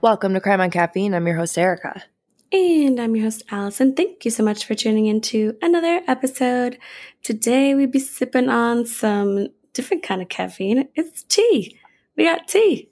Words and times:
Welcome 0.00 0.34
to 0.34 0.40
Crime 0.40 0.60
on 0.60 0.70
Caffeine. 0.70 1.12
I'm 1.12 1.26
your 1.26 1.34
host, 1.34 1.58
Erica. 1.58 2.04
And 2.52 3.00
I'm 3.00 3.16
your 3.16 3.24
host, 3.24 3.42
Allison. 3.50 3.96
Thank 3.96 4.24
you 4.24 4.30
so 4.30 4.44
much 4.44 4.64
for 4.64 4.76
tuning 4.76 5.06
into 5.06 5.56
another 5.60 6.02
episode. 6.06 6.78
Today 7.24 7.74
we 7.74 7.86
be 7.86 7.98
sipping 7.98 8.48
on 8.48 8.86
some 8.86 9.48
different 9.72 10.04
kind 10.04 10.22
of 10.22 10.28
caffeine. 10.28 10.88
It's 10.94 11.24
tea. 11.24 11.76
We 12.16 12.22
got 12.22 12.46
tea. 12.46 12.90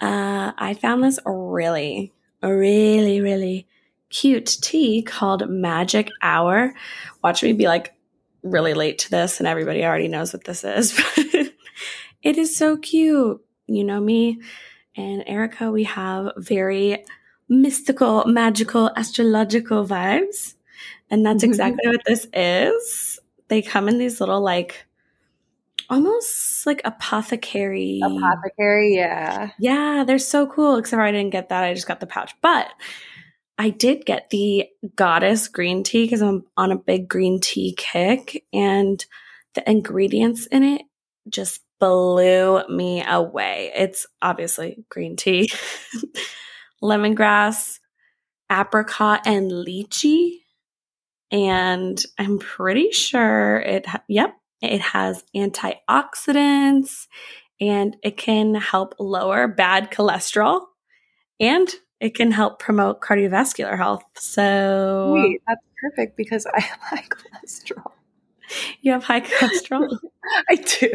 Uh, 0.00 0.52
I 0.56 0.74
found 0.74 1.02
this 1.02 1.18
really, 1.26 2.12
really, 2.40 3.20
really 3.20 3.66
cute 4.08 4.58
tea 4.62 5.02
called 5.02 5.50
Magic 5.50 6.10
Hour. 6.22 6.74
Watch 7.24 7.42
me 7.42 7.54
be 7.54 7.66
like 7.66 7.92
really 8.44 8.74
late 8.74 8.98
to 8.98 9.10
this, 9.10 9.40
and 9.40 9.48
everybody 9.48 9.84
already 9.84 10.06
knows 10.06 10.32
what 10.32 10.44
this 10.44 10.62
is. 10.62 10.96
it 12.22 12.38
is 12.38 12.56
so 12.56 12.76
cute. 12.76 13.44
You 13.66 13.82
know 13.82 13.98
me 13.98 14.40
and 14.96 15.24
Erica, 15.26 15.70
we 15.70 15.84
have 15.84 16.32
very 16.36 17.04
mystical, 17.48 18.24
magical, 18.26 18.90
astrological 18.96 19.86
vibes. 19.86 20.54
And 21.10 21.24
that's 21.24 21.42
mm-hmm. 21.42 21.50
exactly 21.50 21.88
what 21.88 22.04
this 22.06 22.26
is. 22.32 23.18
They 23.48 23.62
come 23.62 23.88
in 23.88 23.98
these 23.98 24.20
little, 24.20 24.40
like, 24.40 24.86
almost 25.90 26.64
like 26.66 26.80
apothecary. 26.84 28.00
Apothecary, 28.02 28.94
yeah. 28.94 29.50
Yeah, 29.58 30.04
they're 30.06 30.18
so 30.18 30.46
cool. 30.46 30.76
Except 30.76 30.98
for 30.98 31.02
I 31.02 31.12
didn't 31.12 31.32
get 31.32 31.50
that. 31.50 31.64
I 31.64 31.74
just 31.74 31.88
got 31.88 32.00
the 32.00 32.06
pouch. 32.06 32.34
But 32.40 32.68
I 33.58 33.70
did 33.70 34.06
get 34.06 34.30
the 34.30 34.68
goddess 34.96 35.48
green 35.48 35.82
tea 35.82 36.04
because 36.04 36.22
I'm 36.22 36.44
on 36.56 36.72
a 36.72 36.76
big 36.76 37.08
green 37.08 37.40
tea 37.40 37.74
kick. 37.76 38.44
And 38.52 39.04
the 39.54 39.68
ingredients 39.68 40.46
in 40.46 40.62
it 40.62 40.82
just 41.28 41.62
blew 41.84 42.66
me 42.68 43.04
away. 43.06 43.70
It's 43.74 44.06
obviously 44.22 44.84
green 44.88 45.16
tea, 45.16 45.50
lemongrass, 46.82 47.78
apricot, 48.50 49.26
and 49.26 49.50
lychee. 49.50 50.38
And 51.30 52.02
I'm 52.18 52.38
pretty 52.38 52.90
sure 52.92 53.58
it, 53.58 53.86
ha- 53.86 54.02
yep, 54.08 54.34
it 54.62 54.80
has 54.80 55.24
antioxidants 55.36 57.06
and 57.60 57.96
it 58.02 58.16
can 58.16 58.54
help 58.54 58.94
lower 58.98 59.46
bad 59.46 59.90
cholesterol 59.90 60.62
and 61.38 61.68
it 62.00 62.14
can 62.14 62.30
help 62.30 62.60
promote 62.60 63.02
cardiovascular 63.02 63.76
health. 63.76 64.04
So, 64.16 65.12
Wait, 65.14 65.42
that's 65.46 65.64
perfect 65.82 66.16
because 66.16 66.46
I 66.46 66.60
have 66.60 66.80
high 66.80 67.04
cholesterol. 67.08 67.92
You 68.80 68.92
have 68.92 69.04
high 69.04 69.20
cholesterol? 69.20 69.98
I 70.48 70.54
do. 70.54 70.92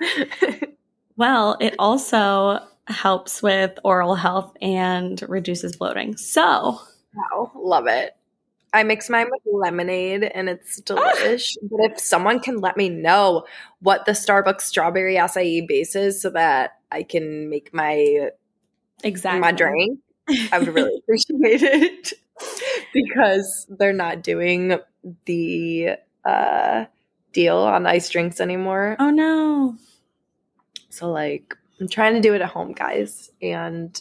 well, 1.16 1.56
it 1.60 1.74
also 1.78 2.60
helps 2.86 3.42
with 3.42 3.78
oral 3.84 4.14
health 4.14 4.56
and 4.60 5.22
reduces 5.28 5.76
bloating. 5.76 6.16
So, 6.16 6.80
wow, 7.14 7.52
love 7.54 7.86
it. 7.86 8.16
I 8.72 8.84
mix 8.84 9.10
mine 9.10 9.26
with 9.30 9.42
lemonade 9.52 10.22
and 10.22 10.48
it's 10.48 10.80
delish. 10.82 11.56
but 11.62 11.80
if 11.90 12.00
someone 12.00 12.38
can 12.40 12.58
let 12.58 12.76
me 12.76 12.88
know 12.88 13.44
what 13.80 14.06
the 14.06 14.12
Starbucks 14.12 14.60
strawberry 14.62 15.16
acai 15.16 15.66
base 15.66 15.96
is 15.96 16.22
so 16.22 16.30
that 16.30 16.78
I 16.92 17.02
can 17.02 17.50
make 17.50 17.74
my 17.74 18.30
exactly 19.02 19.40
my 19.40 19.52
drink, 19.52 19.98
I 20.52 20.58
would 20.58 20.68
really 20.68 20.98
appreciate 21.02 21.62
it 21.62 22.12
because 22.94 23.66
they're 23.70 23.92
not 23.92 24.22
doing 24.22 24.78
the 25.24 25.90
uh, 26.24 26.84
deal 27.32 27.56
on 27.56 27.86
ice 27.86 28.08
drinks 28.10 28.40
anymore. 28.40 28.96
Oh 29.00 29.10
no. 29.10 29.76
So 30.90 31.10
like 31.10 31.56
I'm 31.80 31.88
trying 31.88 32.14
to 32.14 32.20
do 32.20 32.34
it 32.34 32.42
at 32.42 32.50
home, 32.50 32.72
guys, 32.72 33.30
and 33.40 34.00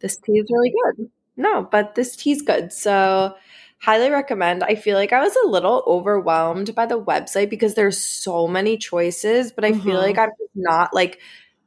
this 0.00 0.16
tea 0.16 0.38
is 0.38 0.46
really 0.50 0.72
good. 0.72 1.10
No, 1.36 1.66
but 1.70 1.94
this 1.94 2.16
tea's 2.16 2.42
good. 2.42 2.72
So 2.72 3.34
highly 3.78 4.10
recommend. 4.10 4.62
I 4.62 4.76
feel 4.76 4.96
like 4.96 5.12
I 5.12 5.20
was 5.20 5.34
a 5.36 5.48
little 5.48 5.82
overwhelmed 5.86 6.74
by 6.74 6.86
the 6.86 7.00
website 7.00 7.50
because 7.50 7.74
there's 7.74 7.98
so 7.98 8.46
many 8.46 8.76
choices, 8.76 9.52
but 9.52 9.64
I 9.64 9.72
mm-hmm. 9.72 9.80
feel 9.80 9.96
like 9.96 10.18
I'm 10.18 10.30
not 10.54 10.94
like 10.94 11.18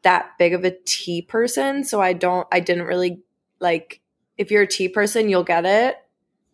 that 0.04 0.38
big 0.40 0.54
of 0.54 0.64
a 0.64 0.76
tea 0.86 1.22
person, 1.22 1.84
so 1.84 2.00
I 2.02 2.14
don't 2.14 2.48
I 2.52 2.62
didn't 2.62 2.86
really 2.86 3.22
like 3.60 4.02
if 4.38 4.52
you're 4.52 4.64
a 4.64 4.68
tea 4.68 4.90
person, 4.90 5.30
you'll 5.30 5.44
get 5.44 5.66
it. 5.66 5.98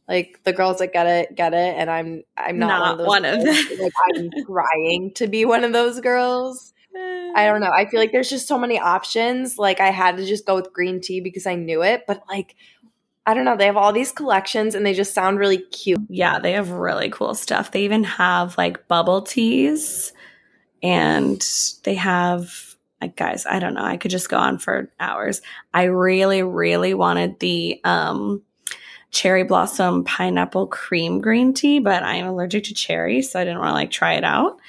Like 0.07 0.41
the 0.43 0.51
girls 0.51 0.79
that 0.79 0.91
get 0.91 1.07
it, 1.07 1.35
get 1.35 1.53
it, 1.53 1.75
and 1.77 1.89
I'm 1.89 2.23
I'm 2.35 2.57
not, 2.57 2.97
not 2.97 3.07
one 3.07 3.23
of, 3.23 3.37
one 3.37 3.39
of 3.39 3.45
them. 3.45 3.79
like 3.79 3.93
I'm 4.15 4.29
trying 4.45 5.11
to 5.15 5.27
be 5.27 5.45
one 5.45 5.63
of 5.63 5.73
those 5.73 5.99
girls. 5.99 6.73
I 6.95 7.45
don't 7.45 7.61
know. 7.61 7.71
I 7.71 7.85
feel 7.85 7.99
like 7.99 8.11
there's 8.11 8.29
just 8.29 8.47
so 8.47 8.57
many 8.57 8.79
options. 8.79 9.57
Like 9.57 9.79
I 9.79 9.91
had 9.91 10.17
to 10.17 10.25
just 10.25 10.45
go 10.45 10.55
with 10.55 10.73
green 10.73 11.01
tea 11.01 11.21
because 11.21 11.45
I 11.45 11.55
knew 11.55 11.83
it, 11.83 12.03
but 12.07 12.23
like 12.29 12.55
I 13.25 13.33
don't 13.33 13.45
know. 13.45 13.55
They 13.55 13.67
have 13.67 13.77
all 13.77 13.93
these 13.93 14.11
collections 14.11 14.75
and 14.75 14.85
they 14.85 14.93
just 14.93 15.13
sound 15.13 15.37
really 15.37 15.59
cute. 15.59 16.01
Yeah, 16.09 16.39
they 16.39 16.53
have 16.53 16.71
really 16.71 17.09
cool 17.09 17.35
stuff. 17.35 17.71
They 17.71 17.83
even 17.83 18.03
have 18.03 18.57
like 18.57 18.87
bubble 18.87 19.21
teas 19.21 20.11
and 20.81 21.45
they 21.83 21.95
have 21.95 22.75
like 22.99 23.15
guys, 23.15 23.45
I 23.45 23.59
don't 23.59 23.73
know. 23.73 23.83
I 23.83 23.97
could 23.97 24.11
just 24.11 24.29
go 24.29 24.37
on 24.37 24.57
for 24.57 24.91
hours. 24.99 25.41
I 25.73 25.83
really 25.83 26.43
really 26.43 26.93
wanted 26.93 27.39
the 27.39 27.79
um 27.83 28.41
cherry 29.11 29.43
blossom 29.43 30.03
pineapple 30.03 30.67
cream 30.67 31.19
green 31.19 31.53
tea, 31.53 31.79
but 31.79 32.01
I'm 32.01 32.25
allergic 32.25 32.63
to 32.65 32.73
cherry, 32.73 33.21
so 33.21 33.39
I 33.39 33.43
didn't 33.43 33.59
want 33.59 33.69
to 33.69 33.75
like 33.75 33.91
try 33.91 34.13
it 34.13 34.23
out. 34.23 34.59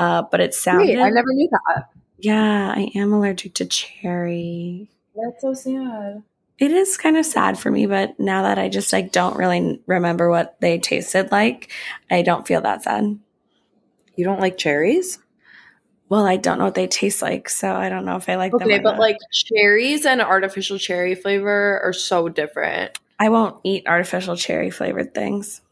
Uh, 0.00 0.22
but 0.30 0.40
it 0.40 0.54
sounded. 0.54 0.88
Wait, 0.88 0.98
I 0.98 1.10
never 1.10 1.32
knew 1.32 1.48
that. 1.50 1.90
Yeah, 2.18 2.72
I 2.74 2.90
am 2.94 3.12
allergic 3.12 3.54
to 3.54 3.66
cherry. 3.66 4.90
That's 5.14 5.42
so 5.42 5.54
sad 5.54 6.22
it 6.60 6.72
is 6.72 6.98
kind 6.98 7.16
of 7.16 7.24
sad 7.24 7.58
for 7.58 7.70
me, 7.70 7.86
but 7.86 8.20
now 8.20 8.42
that 8.42 8.58
I 8.58 8.68
just 8.68 8.92
like 8.92 9.12
don't 9.12 9.36
really 9.36 9.80
remember 9.86 10.28
what 10.28 10.60
they 10.60 10.78
tasted 10.78 11.32
like, 11.32 11.72
I 12.10 12.20
don't 12.20 12.46
feel 12.46 12.60
that 12.60 12.82
sad. 12.82 13.18
You 14.14 14.24
don't 14.24 14.40
like 14.40 14.58
cherries? 14.58 15.18
Well, 16.10 16.26
I 16.26 16.36
don't 16.36 16.58
know 16.58 16.64
what 16.64 16.74
they 16.74 16.86
taste 16.86 17.22
like, 17.22 17.48
so 17.48 17.74
I 17.74 17.88
don't 17.88 18.04
know 18.04 18.16
if 18.16 18.28
I 18.28 18.34
like 18.34 18.52
okay, 18.52 18.64
them. 18.64 18.72
Okay, 18.72 18.82
but 18.82 18.92
not. 18.92 19.00
like 19.00 19.16
cherries 19.32 20.04
and 20.04 20.20
artificial 20.20 20.76
cherry 20.76 21.14
flavor 21.14 21.80
are 21.82 21.94
so 21.94 22.28
different. 22.28 22.98
I 23.18 23.30
won't 23.30 23.58
eat 23.64 23.86
artificial 23.86 24.36
cherry 24.36 24.70
flavored 24.70 25.14
things. 25.14 25.62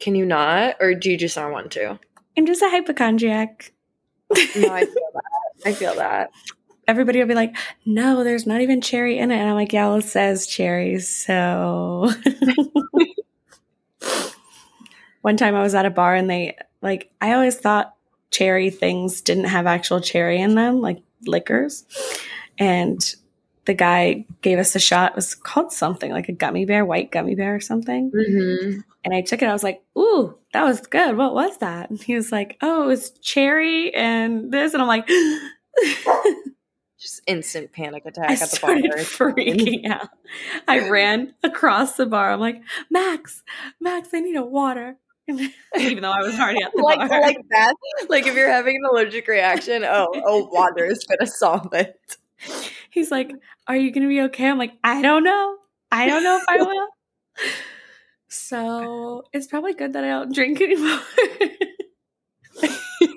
Can 0.00 0.16
you 0.16 0.26
not, 0.26 0.76
or 0.80 0.94
do 0.94 1.10
you 1.10 1.18
just 1.18 1.36
not 1.36 1.52
want 1.52 1.70
to? 1.72 2.00
I'm 2.36 2.46
just 2.46 2.62
a 2.62 2.70
hypochondriac. 2.70 3.72
no, 4.56 4.72
I 4.72 4.84
feel 4.84 5.10
that. 5.14 5.66
I 5.66 5.72
feel 5.72 5.94
that 5.96 6.30
everybody 6.90 7.20
will 7.20 7.28
be 7.28 7.34
like, 7.34 7.56
no, 7.86 8.24
there's 8.24 8.46
not 8.46 8.60
even 8.60 8.80
cherry 8.80 9.18
in 9.18 9.30
it. 9.30 9.36
And 9.36 9.48
I'm 9.48 9.54
like, 9.54 9.72
yeah, 9.72 9.86
well, 9.86 9.96
it 9.98 10.04
says 10.04 10.46
cherries. 10.46 11.08
So 11.08 12.10
one 15.22 15.36
time 15.36 15.54
I 15.54 15.62
was 15.62 15.74
at 15.74 15.86
a 15.86 15.90
bar 15.90 16.16
and 16.16 16.28
they, 16.28 16.56
like, 16.82 17.12
I 17.20 17.32
always 17.32 17.56
thought 17.56 17.94
cherry 18.30 18.70
things 18.70 19.20
didn't 19.20 19.44
have 19.44 19.66
actual 19.66 20.00
cherry 20.00 20.40
in 20.40 20.56
them, 20.56 20.80
like 20.80 21.00
liquors. 21.26 21.84
And 22.58 23.00
the 23.70 23.74
guy 23.74 24.26
gave 24.42 24.58
us 24.58 24.74
a 24.74 24.80
shot. 24.80 25.12
It 25.12 25.16
was 25.16 25.36
called 25.36 25.72
something 25.72 26.10
like 26.10 26.28
a 26.28 26.32
gummy 26.32 26.64
bear, 26.64 26.84
white 26.84 27.12
gummy 27.12 27.36
bear 27.36 27.54
or 27.54 27.60
something. 27.60 28.10
Mm-hmm. 28.10 28.80
And 29.04 29.14
I 29.14 29.20
took 29.20 29.42
it. 29.42 29.46
I 29.46 29.52
was 29.52 29.62
like, 29.62 29.80
ooh, 29.96 30.36
that 30.52 30.64
was 30.64 30.80
good. 30.80 31.16
What 31.16 31.34
was 31.34 31.58
that? 31.58 31.88
And 31.88 32.02
he 32.02 32.16
was 32.16 32.32
like, 32.32 32.56
oh, 32.62 32.82
it 32.82 32.86
was 32.86 33.10
cherry 33.20 33.94
and 33.94 34.52
this. 34.52 34.74
And 34.74 34.82
I'm 34.82 34.88
like, 34.88 35.06
just 36.98 37.20
instant 37.28 37.70
panic 37.70 38.06
attack 38.06 38.30
I 38.30 38.32
at 38.32 38.40
the 38.40 38.46
started 38.46 38.90
bar. 38.90 38.98
freaking 39.04 39.88
out. 39.88 40.08
I 40.66 40.88
ran 40.88 41.32
across 41.44 41.92
the 41.94 42.06
bar. 42.06 42.32
I'm 42.32 42.40
like, 42.40 42.60
Max, 42.90 43.44
Max, 43.80 44.08
I 44.12 44.18
need 44.18 44.34
a 44.34 44.42
water. 44.42 44.96
Even 45.28 46.02
though 46.02 46.10
I 46.10 46.22
was 46.22 46.36
already 46.40 46.64
at 46.64 46.72
the 46.74 46.82
like, 46.82 47.08
bar. 47.08 47.20
Like 47.20 47.38
that. 47.50 47.76
Like 48.08 48.26
if 48.26 48.34
you're 48.34 48.50
having 48.50 48.74
an 48.74 48.82
allergic 48.90 49.28
reaction, 49.28 49.84
oh, 49.84 50.08
oh, 50.12 50.46
water 50.46 50.86
is 50.86 51.04
gonna 51.04 51.30
solve 51.30 51.72
it. 51.72 52.16
He's 52.90 53.10
like, 53.10 53.32
Are 53.66 53.76
you 53.76 53.92
gonna 53.92 54.08
be 54.08 54.20
okay? 54.22 54.48
I'm 54.48 54.58
like, 54.58 54.72
I 54.84 55.02
don't 55.02 55.24
know. 55.24 55.56
I 55.92 56.06
don't 56.06 56.22
know 56.22 56.36
if 56.36 56.44
I 56.48 56.62
will. 56.62 56.88
so 58.28 59.24
it's 59.32 59.46
probably 59.46 59.74
good 59.74 59.92
that 59.94 60.04
I 60.04 60.08
don't 60.08 60.34
drink 60.34 60.60
anymore. 60.60 61.00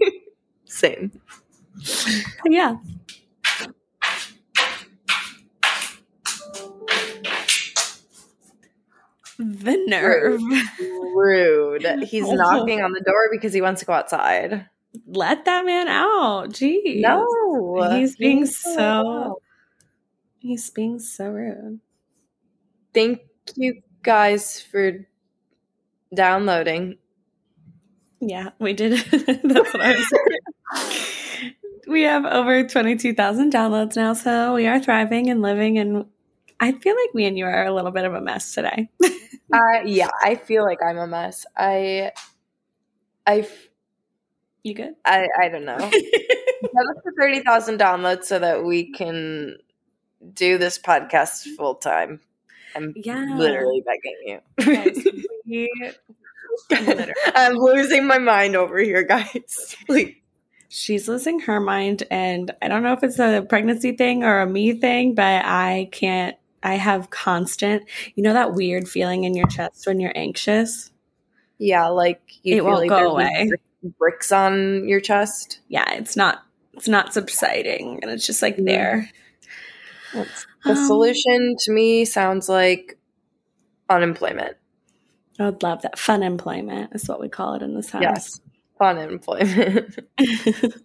Same. 0.66 1.12
yeah. 2.46 2.78
The 9.38 9.84
nerve. 9.88 10.42
Rude. 10.42 11.84
Rude. 11.84 12.04
He's 12.08 12.30
knocking 12.30 12.82
on 12.82 12.94
the 12.94 13.02
door 13.02 13.30
because 13.32 13.54
he 13.54 13.62
wants 13.62 13.80
to 13.82 13.86
go 13.86 13.94
outside. 13.94 14.68
Let 15.08 15.46
that 15.46 15.66
man 15.66 15.88
out. 15.88 16.52
Gee. 16.52 17.02
No. 17.02 17.90
He's 17.92 18.16
being 18.16 18.46
so 18.46 19.42
he's 20.44 20.70
being 20.70 21.00
so 21.00 21.30
rude. 21.30 21.80
Thank 22.94 23.22
you 23.56 23.82
guys 24.04 24.62
for 24.62 25.08
downloading. 26.14 26.98
Yeah, 28.20 28.50
we 28.60 28.74
did. 28.74 29.00
That's 29.12 29.74
what 29.74 29.82
I 29.82 29.96
was 29.96 30.10
saying. 30.10 31.54
we 31.88 32.04
have 32.04 32.26
over 32.26 32.68
22,000 32.68 33.52
downloads 33.52 33.96
now, 33.96 34.14
so 34.14 34.54
we 34.54 34.68
are 34.68 34.80
thriving 34.80 35.30
and 35.30 35.42
living 35.42 35.80
and 35.80 36.06
I 36.60 36.72
feel 36.74 36.96
like 36.96 37.16
me 37.16 37.26
and 37.26 37.38
you 37.38 37.46
are 37.46 37.66
a 37.66 37.74
little 37.74 37.92
bit 37.92 38.06
of 38.06 38.14
a 38.14 38.22
mess 38.22 38.54
today. 38.54 38.90
uh, 39.04 39.82
yeah, 39.86 40.10
I 40.22 40.36
feel 40.36 40.64
like 40.64 40.80
I'm 40.82 40.98
a 40.98 41.08
mess. 41.08 41.46
I, 41.58 42.12
I, 43.26 43.48
you 44.64 44.74
good? 44.74 44.94
I, 45.04 45.28
I 45.42 45.50
don't 45.50 45.66
know. 45.66 45.76
Us 45.84 45.92
to 47.04 47.12
thirty 47.20 47.42
thousand 47.42 47.80
downloads 47.80 48.24
so 48.24 48.40
that 48.40 48.64
we 48.64 48.94
can 48.94 49.58
do 50.34 50.58
this 50.58 50.78
podcast 50.80 51.56
full 51.56 51.76
time. 51.76 52.20
I'm 52.76 52.94
Yeah. 52.96 53.34
literally 53.36 53.84
begging 53.86 54.18
you. 54.26 54.40
Guys, 54.76 55.08
we- 55.46 55.94
literally. 56.72 57.14
I'm 57.36 57.54
losing 57.56 58.08
my 58.08 58.18
mind 58.18 58.56
over 58.56 58.78
here, 58.80 59.04
guys. 59.04 59.76
Please. 59.88 60.16
She's 60.70 61.08
losing 61.08 61.40
her 61.42 61.60
mind, 61.60 62.02
and 62.10 62.52
I 62.60 62.68
don't 62.68 62.82
know 62.82 62.94
if 62.94 63.04
it's 63.04 63.20
a 63.20 63.46
pregnancy 63.48 63.92
thing 63.92 64.24
or 64.24 64.42
a 64.42 64.48
me 64.48 64.74
thing, 64.74 65.14
but 65.14 65.46
I 65.46 65.88
can't. 65.92 66.36
I 66.64 66.76
have 66.76 67.10
constant, 67.12 67.84
you 68.16 68.24
know, 68.24 68.34
that 68.34 68.54
weird 68.54 68.88
feeling 68.90 69.26
in 69.26 69.36
your 69.36 69.46
chest 69.48 69.86
when 69.86 70.00
you're 70.00 70.14
anxious. 70.16 70.92
Yeah, 71.60 71.88
like 71.90 72.22
you 72.42 72.54
It 72.56 72.58
feel 72.58 72.66
won't 72.66 72.80
like 72.80 72.90
go 72.90 73.12
away. 73.12 73.52
Bricks 74.00 74.32
on 74.32 74.88
your 74.88 75.00
chest. 75.02 75.60
Yeah, 75.68 75.92
it's 75.92 76.16
not. 76.16 76.44
It's 76.74 76.88
not 76.88 77.14
subsiding, 77.14 78.00
and 78.02 78.10
it's 78.10 78.26
just 78.26 78.42
like 78.42 78.58
Mhm. 78.58 78.66
there. 78.66 79.10
The 80.14 80.72
Um, 80.72 80.88
solution 80.88 81.56
to 81.60 81.72
me 81.72 82.06
sounds 82.06 82.48
like 82.50 82.98
unemployment. 83.90 84.58
I 85.40 85.46
would 85.46 85.64
love 85.64 85.82
that. 85.82 85.98
Fun 86.00 86.24
employment 86.24 86.92
is 86.94 87.08
what 87.08 87.20
we 87.20 87.28
call 87.30 87.56
it 87.56 87.62
in 87.62 87.74
this 87.74 87.90
house. 87.90 88.02
Yes, 88.04 88.42
fun 88.78 88.98
employment. 88.98 90.00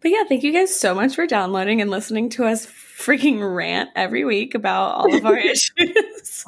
But 0.00 0.12
yeah, 0.12 0.22
thank 0.28 0.44
you 0.44 0.52
guys 0.52 0.72
so 0.72 0.94
much 0.94 1.16
for 1.16 1.26
downloading 1.26 1.80
and 1.80 1.90
listening 1.90 2.28
to 2.30 2.44
us 2.44 2.66
freaking 2.66 3.40
rant 3.56 3.90
every 3.96 4.24
week 4.24 4.54
about 4.54 4.94
all 4.94 5.12
of 5.12 5.26
our 5.26 5.36
issues. 5.36 6.44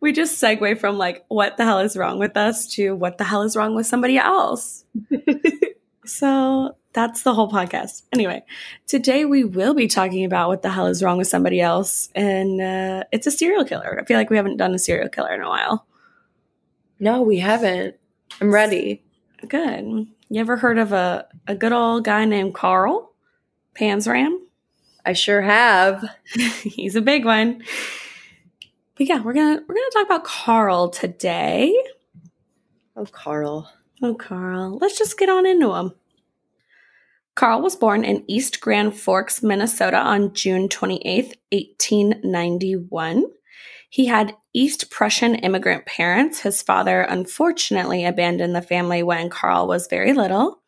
we 0.00 0.10
just 0.12 0.42
segue 0.42 0.80
from 0.80 0.98
like, 0.98 1.24
what 1.28 1.56
the 1.56 1.62
hell 1.64 1.78
is 1.78 1.96
wrong 1.96 2.18
with 2.18 2.36
us 2.36 2.66
to 2.74 2.96
what 2.96 3.18
the 3.18 3.24
hell 3.24 3.42
is 3.42 3.54
wrong 3.54 3.76
with 3.76 3.86
somebody 3.86 4.18
else. 4.18 4.84
so 6.08 6.76
that's 6.92 7.22
the 7.22 7.34
whole 7.34 7.50
podcast. 7.50 8.02
Anyway, 8.12 8.42
today 8.86 9.24
we 9.24 9.44
will 9.44 9.74
be 9.74 9.86
talking 9.86 10.24
about 10.24 10.48
what 10.48 10.62
the 10.62 10.70
hell 10.70 10.86
is 10.86 11.02
wrong 11.02 11.18
with 11.18 11.28
somebody 11.28 11.60
else. 11.60 12.08
And 12.14 12.60
uh, 12.60 13.04
it's 13.12 13.26
a 13.26 13.30
serial 13.30 13.64
killer. 13.64 13.98
I 14.00 14.04
feel 14.04 14.16
like 14.16 14.30
we 14.30 14.36
haven't 14.36 14.56
done 14.56 14.74
a 14.74 14.78
serial 14.78 15.08
killer 15.08 15.34
in 15.34 15.42
a 15.42 15.48
while. 15.48 15.86
no, 16.98 17.22
we 17.22 17.38
haven't. 17.38 17.96
I'm 18.40 18.52
ready. 18.52 19.04
Good. 19.46 20.08
You 20.30 20.40
ever 20.40 20.56
heard 20.56 20.78
of 20.78 20.92
a, 20.92 21.26
a 21.46 21.54
good 21.54 21.72
old 21.72 22.04
guy 22.04 22.24
named 22.24 22.54
Carl 22.54 23.12
Panzram? 23.74 24.38
I 25.06 25.12
sure 25.12 25.40
have. 25.40 26.04
He's 26.62 26.96
a 26.96 27.00
big 27.00 27.24
one. 27.24 27.62
But 28.96 29.08
yeah, 29.08 29.22
we're 29.22 29.32
gonna 29.32 29.62
we're 29.66 29.74
gonna 29.74 29.90
talk 29.92 30.06
about 30.06 30.24
Carl 30.24 30.88
today. 30.88 31.72
Oh, 32.96 33.06
Carl. 33.06 33.70
Oh, 34.02 34.14
Carl. 34.14 34.78
Let's 34.80 34.98
just 34.98 35.18
get 35.18 35.28
on 35.28 35.46
into 35.46 35.74
him. 35.74 35.92
Carl 37.34 37.62
was 37.62 37.76
born 37.76 38.04
in 38.04 38.24
East 38.26 38.60
Grand 38.60 38.96
Forks, 38.98 39.42
Minnesota 39.42 39.98
on 39.98 40.34
June 40.34 40.68
28th, 40.68 41.34
1891. 41.52 43.24
He 43.90 44.06
had 44.06 44.34
East 44.52 44.90
Prussian 44.90 45.36
immigrant 45.36 45.86
parents. 45.86 46.40
His 46.40 46.62
father 46.62 47.00
unfortunately 47.02 48.04
abandoned 48.04 48.54
the 48.54 48.62
family 48.62 49.02
when 49.02 49.30
Carl 49.30 49.66
was 49.66 49.86
very 49.86 50.12
little. 50.12 50.62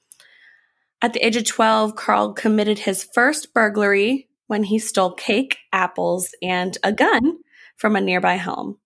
At 1.03 1.13
the 1.13 1.25
age 1.25 1.37
of 1.37 1.45
12, 1.45 1.97
Carl 1.97 2.33
committed 2.35 2.79
his 2.79 3.05
first 3.15 3.53
burglary 3.53 4.29
when 4.47 4.65
he 4.65 4.79
stole 4.79 5.13
cake, 5.13 5.59
apples, 5.73 6.35
and 6.43 6.77
a 6.85 6.93
gun 6.93 7.39
from 7.77 7.97
a 7.97 8.01
nearby 8.01 8.37
home. 8.37 8.79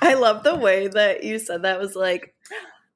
I 0.00 0.14
love 0.14 0.42
the 0.42 0.56
way 0.56 0.88
that 0.88 1.22
you 1.22 1.38
said 1.38 1.62
that 1.62 1.78
was 1.78 1.94
like, 1.94 2.34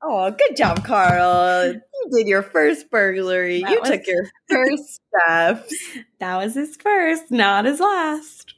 oh, 0.02 0.30
good 0.30 0.56
job, 0.56 0.84
Carl. 0.84 1.72
You 1.74 2.10
did 2.12 2.26
your 2.28 2.42
first 2.42 2.90
burglary. 2.90 3.62
That 3.62 3.70
you 3.70 3.82
took 3.84 4.06
your 4.06 4.28
first 4.48 5.00
steps. 5.24 5.74
That 6.18 6.36
was 6.36 6.54
his 6.54 6.76
first, 6.76 7.30
not 7.30 7.66
his 7.66 7.78
last. 7.78 8.54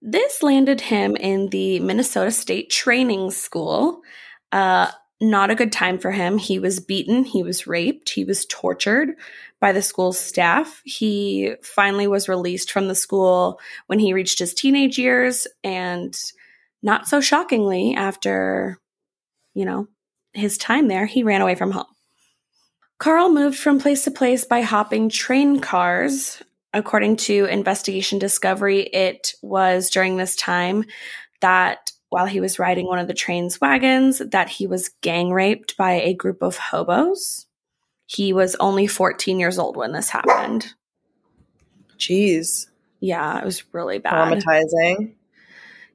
This 0.00 0.42
landed 0.42 0.80
him 0.80 1.14
in 1.14 1.50
the 1.50 1.78
Minnesota 1.78 2.32
State 2.32 2.68
Training 2.70 3.30
School. 3.30 4.02
Uh, 4.50 4.90
not 5.20 5.50
a 5.50 5.54
good 5.54 5.70
time 5.70 5.98
for 5.98 6.10
him. 6.10 6.36
He 6.36 6.58
was 6.58 6.80
beaten, 6.80 7.22
he 7.22 7.44
was 7.44 7.68
raped, 7.68 8.10
he 8.10 8.24
was 8.24 8.44
tortured 8.46 9.10
by 9.60 9.70
the 9.70 9.80
school's 9.80 10.18
staff. 10.18 10.82
He 10.84 11.54
finally 11.62 12.08
was 12.08 12.28
released 12.28 12.72
from 12.72 12.88
the 12.88 12.96
school 12.96 13.60
when 13.86 14.00
he 14.00 14.12
reached 14.12 14.40
his 14.40 14.52
teenage 14.52 14.98
years, 14.98 15.46
and 15.62 16.18
not 16.82 17.06
so 17.06 17.20
shockingly, 17.20 17.94
after, 17.94 18.80
you 19.54 19.64
know, 19.64 19.86
his 20.32 20.58
time 20.58 20.88
there, 20.88 21.06
he 21.06 21.22
ran 21.22 21.40
away 21.40 21.54
from 21.54 21.70
home. 21.70 21.86
Carl 22.98 23.30
moved 23.30 23.58
from 23.58 23.80
place 23.80 24.04
to 24.04 24.10
place 24.10 24.44
by 24.44 24.60
hopping 24.60 25.08
train 25.08 25.60
cars. 25.60 26.42
According 26.74 27.16
to 27.16 27.44
Investigation 27.46 28.18
Discovery, 28.18 28.82
it 28.82 29.34
was 29.42 29.90
during 29.90 30.16
this 30.16 30.36
time 30.36 30.84
that 31.40 31.92
while 32.08 32.26
he 32.26 32.40
was 32.40 32.58
riding 32.58 32.86
one 32.86 32.98
of 32.98 33.08
the 33.08 33.14
train's 33.14 33.60
wagons 33.60 34.18
that 34.18 34.48
he 34.48 34.66
was 34.66 34.90
gang 35.00 35.32
raped 35.32 35.76
by 35.76 35.92
a 35.92 36.14
group 36.14 36.42
of 36.42 36.56
hobos. 36.56 37.46
He 38.06 38.32
was 38.32 38.54
only 38.56 38.86
14 38.86 39.40
years 39.40 39.58
old 39.58 39.76
when 39.76 39.92
this 39.92 40.10
happened. 40.10 40.74
Jeez. 41.96 42.66
Yeah, 43.00 43.38
it 43.38 43.44
was 43.44 43.64
really 43.72 43.98
bad. 43.98 44.42
Traumatizing. 44.42 45.14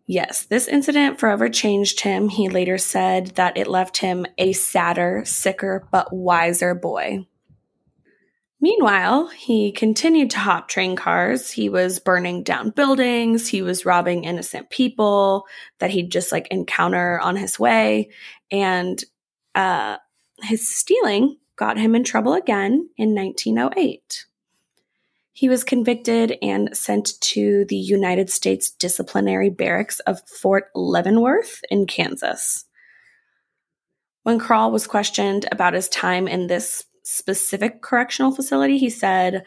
Yes, 0.09 0.45
this 0.45 0.69
incident 0.69 1.19
forever 1.19 1.49
changed 1.49 1.99
him. 1.99 2.29
He 2.29 2.47
later 2.47 2.77
said 2.77 3.27
that 3.35 3.57
it 3.57 3.67
left 3.67 3.97
him 3.97 4.25
a 4.37 4.53
sadder, 4.53 5.23
sicker, 5.25 5.85
but 5.91 6.13
wiser 6.13 6.73
boy. 6.73 7.27
Meanwhile, 8.61 9.27
he 9.27 9.71
continued 9.73 10.31
to 10.31 10.39
hop 10.39 10.69
train 10.69 10.95
cars. 10.95 11.51
He 11.51 11.67
was 11.67 11.99
burning 11.99 12.41
down 12.41 12.71
buildings. 12.71 13.49
He 13.49 13.61
was 13.61 13.85
robbing 13.85 14.23
innocent 14.23 14.69
people 14.69 15.45
that 15.79 15.91
he'd 15.91 16.11
just 16.11 16.31
like 16.31 16.47
encounter 16.47 17.19
on 17.19 17.35
his 17.35 17.59
way. 17.59 18.09
And 18.49 19.03
uh, 19.53 19.97
his 20.41 20.67
stealing 20.67 21.37
got 21.57 21.77
him 21.77 21.95
in 21.95 22.05
trouble 22.05 22.33
again 22.33 22.89
in 22.97 23.13
1908. 23.13 24.25
He 25.37 25.49
was 25.49 25.63
convicted 25.63 26.35
and 26.41 26.75
sent 26.75 27.21
to 27.21 27.63
the 27.65 27.75
United 27.75 28.31
States 28.31 28.71
Disciplinary 28.71 29.51
Barracks 29.51 29.99
of 29.99 30.27
Fort 30.27 30.71
Leavenworth 30.73 31.61
in 31.69 31.85
Kansas. 31.85 32.65
When 34.23 34.39
Carl 34.39 34.71
was 34.71 34.87
questioned 34.87 35.45
about 35.51 35.75
his 35.75 35.89
time 35.89 36.27
in 36.27 36.47
this 36.47 36.85
specific 37.03 37.83
correctional 37.83 38.33
facility, 38.33 38.79
he 38.79 38.89
said, 38.89 39.43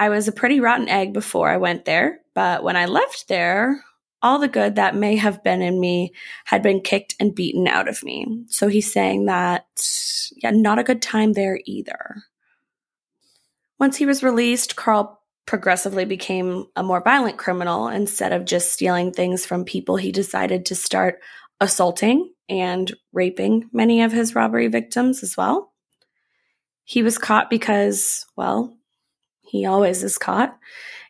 I 0.00 0.08
was 0.08 0.26
a 0.26 0.32
pretty 0.32 0.58
rotten 0.58 0.88
egg 0.88 1.12
before 1.12 1.48
I 1.48 1.58
went 1.58 1.84
there, 1.84 2.18
but 2.34 2.64
when 2.64 2.74
I 2.74 2.86
left 2.86 3.28
there, 3.28 3.84
all 4.22 4.40
the 4.40 4.48
good 4.48 4.74
that 4.74 4.96
may 4.96 5.14
have 5.14 5.44
been 5.44 5.62
in 5.62 5.78
me 5.78 6.12
had 6.46 6.60
been 6.60 6.80
kicked 6.80 7.14
and 7.20 7.36
beaten 7.36 7.68
out 7.68 7.86
of 7.86 8.02
me. 8.02 8.46
So 8.48 8.66
he's 8.66 8.92
saying 8.92 9.26
that, 9.26 9.64
yeah, 10.42 10.50
not 10.50 10.80
a 10.80 10.84
good 10.84 11.00
time 11.00 11.34
there 11.34 11.60
either. 11.66 12.24
Once 13.78 13.96
he 13.96 14.06
was 14.06 14.24
released, 14.24 14.74
Carl 14.74 15.19
progressively 15.46 16.04
became 16.04 16.66
a 16.76 16.82
more 16.82 17.02
violent 17.02 17.38
criminal. 17.38 17.88
Instead 17.88 18.32
of 18.32 18.44
just 18.44 18.72
stealing 18.72 19.12
things 19.12 19.44
from 19.44 19.64
people, 19.64 19.96
he 19.96 20.12
decided 20.12 20.66
to 20.66 20.74
start 20.74 21.20
assaulting 21.60 22.32
and 22.48 22.92
raping 23.12 23.68
many 23.72 24.02
of 24.02 24.12
his 24.12 24.34
robbery 24.34 24.68
victims 24.68 25.22
as 25.22 25.36
well. 25.36 25.72
He 26.84 27.02
was 27.02 27.18
caught 27.18 27.50
because, 27.50 28.26
well, 28.36 28.76
he 29.42 29.66
always 29.66 30.02
is 30.02 30.18
caught. 30.18 30.56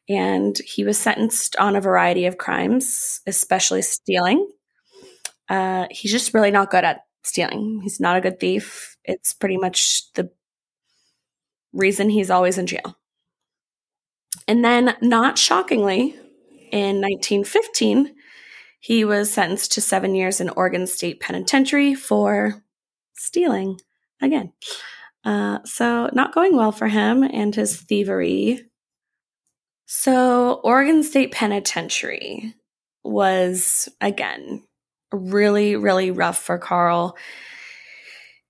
And 0.09 0.59
he 0.59 0.85
was 0.85 0.99
sentenced 0.99 1.55
on 1.57 1.77
a 1.77 1.81
variety 1.81 2.27
of 2.27 2.37
crimes, 2.37 3.21
especially 3.27 3.83
stealing. 3.83 4.49
Uh, 5.49 5.87
he's 5.91 6.11
just 6.11 6.35
really 6.35 6.51
not 6.51 6.71
good 6.71 6.85
at 6.85 7.03
stealing. 7.23 7.81
He's 7.83 8.01
not 8.01 8.17
a 8.17 8.21
good 8.21 8.41
thief. 8.41 8.97
It's 9.05 9.35
pretty 9.35 9.57
much 9.57 10.13
the 10.15 10.31
reason 11.73 12.09
he's 12.09 12.31
always 12.31 12.59
in 12.59 12.67
jail. 12.67 12.97
And 14.49 14.65
then, 14.65 14.97
not 15.01 15.39
shockingly, 15.39 16.17
in 16.71 17.01
1915, 17.01 18.15
he 18.81 19.05
was 19.05 19.33
sentenced 19.33 19.73
to 19.73 19.81
seven 19.81 20.15
years 20.15 20.41
in 20.41 20.49
Oregon 20.51 20.87
State 20.87 21.21
Penitentiary 21.21 21.95
for 21.95 22.63
stealing 23.15 23.79
again. 24.21 24.53
Uh, 25.25 25.59
so, 25.65 26.09
not 26.13 26.35
going 26.35 26.57
well 26.57 26.73
for 26.73 26.89
him 26.89 27.23
and 27.23 27.55
his 27.55 27.77
thievery. 27.77 28.65
So, 29.85 30.55
Oregon 30.65 31.03
State 31.03 31.33
Penitentiary 31.33 32.55
was, 33.05 33.89
again, 34.01 34.65
really, 35.13 35.77
really 35.77 36.11
rough 36.11 36.39
for 36.39 36.59
Carl. 36.59 37.17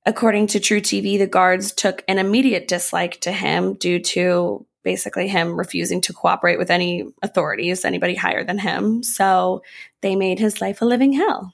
According 0.06 0.48
to 0.48 0.60
truTV, 0.60 1.18
the 1.18 1.26
guards 1.26 1.72
took 1.72 2.04
an 2.06 2.18
immediate 2.18 2.68
dislike 2.68 3.20
to 3.22 3.32
him 3.32 3.74
due 3.74 3.98
to 3.98 4.66
basically 4.82 5.28
him 5.28 5.56
refusing 5.56 6.00
to 6.02 6.12
cooperate 6.12 6.58
with 6.58 6.70
any 6.70 7.04
authorities, 7.22 7.84
anybody 7.84 8.14
higher 8.14 8.44
than 8.44 8.58
him. 8.58 9.02
So 9.02 9.62
they 10.00 10.16
made 10.16 10.38
his 10.38 10.60
life 10.60 10.80
a 10.80 10.84
living 10.84 11.12
hell. 11.12 11.52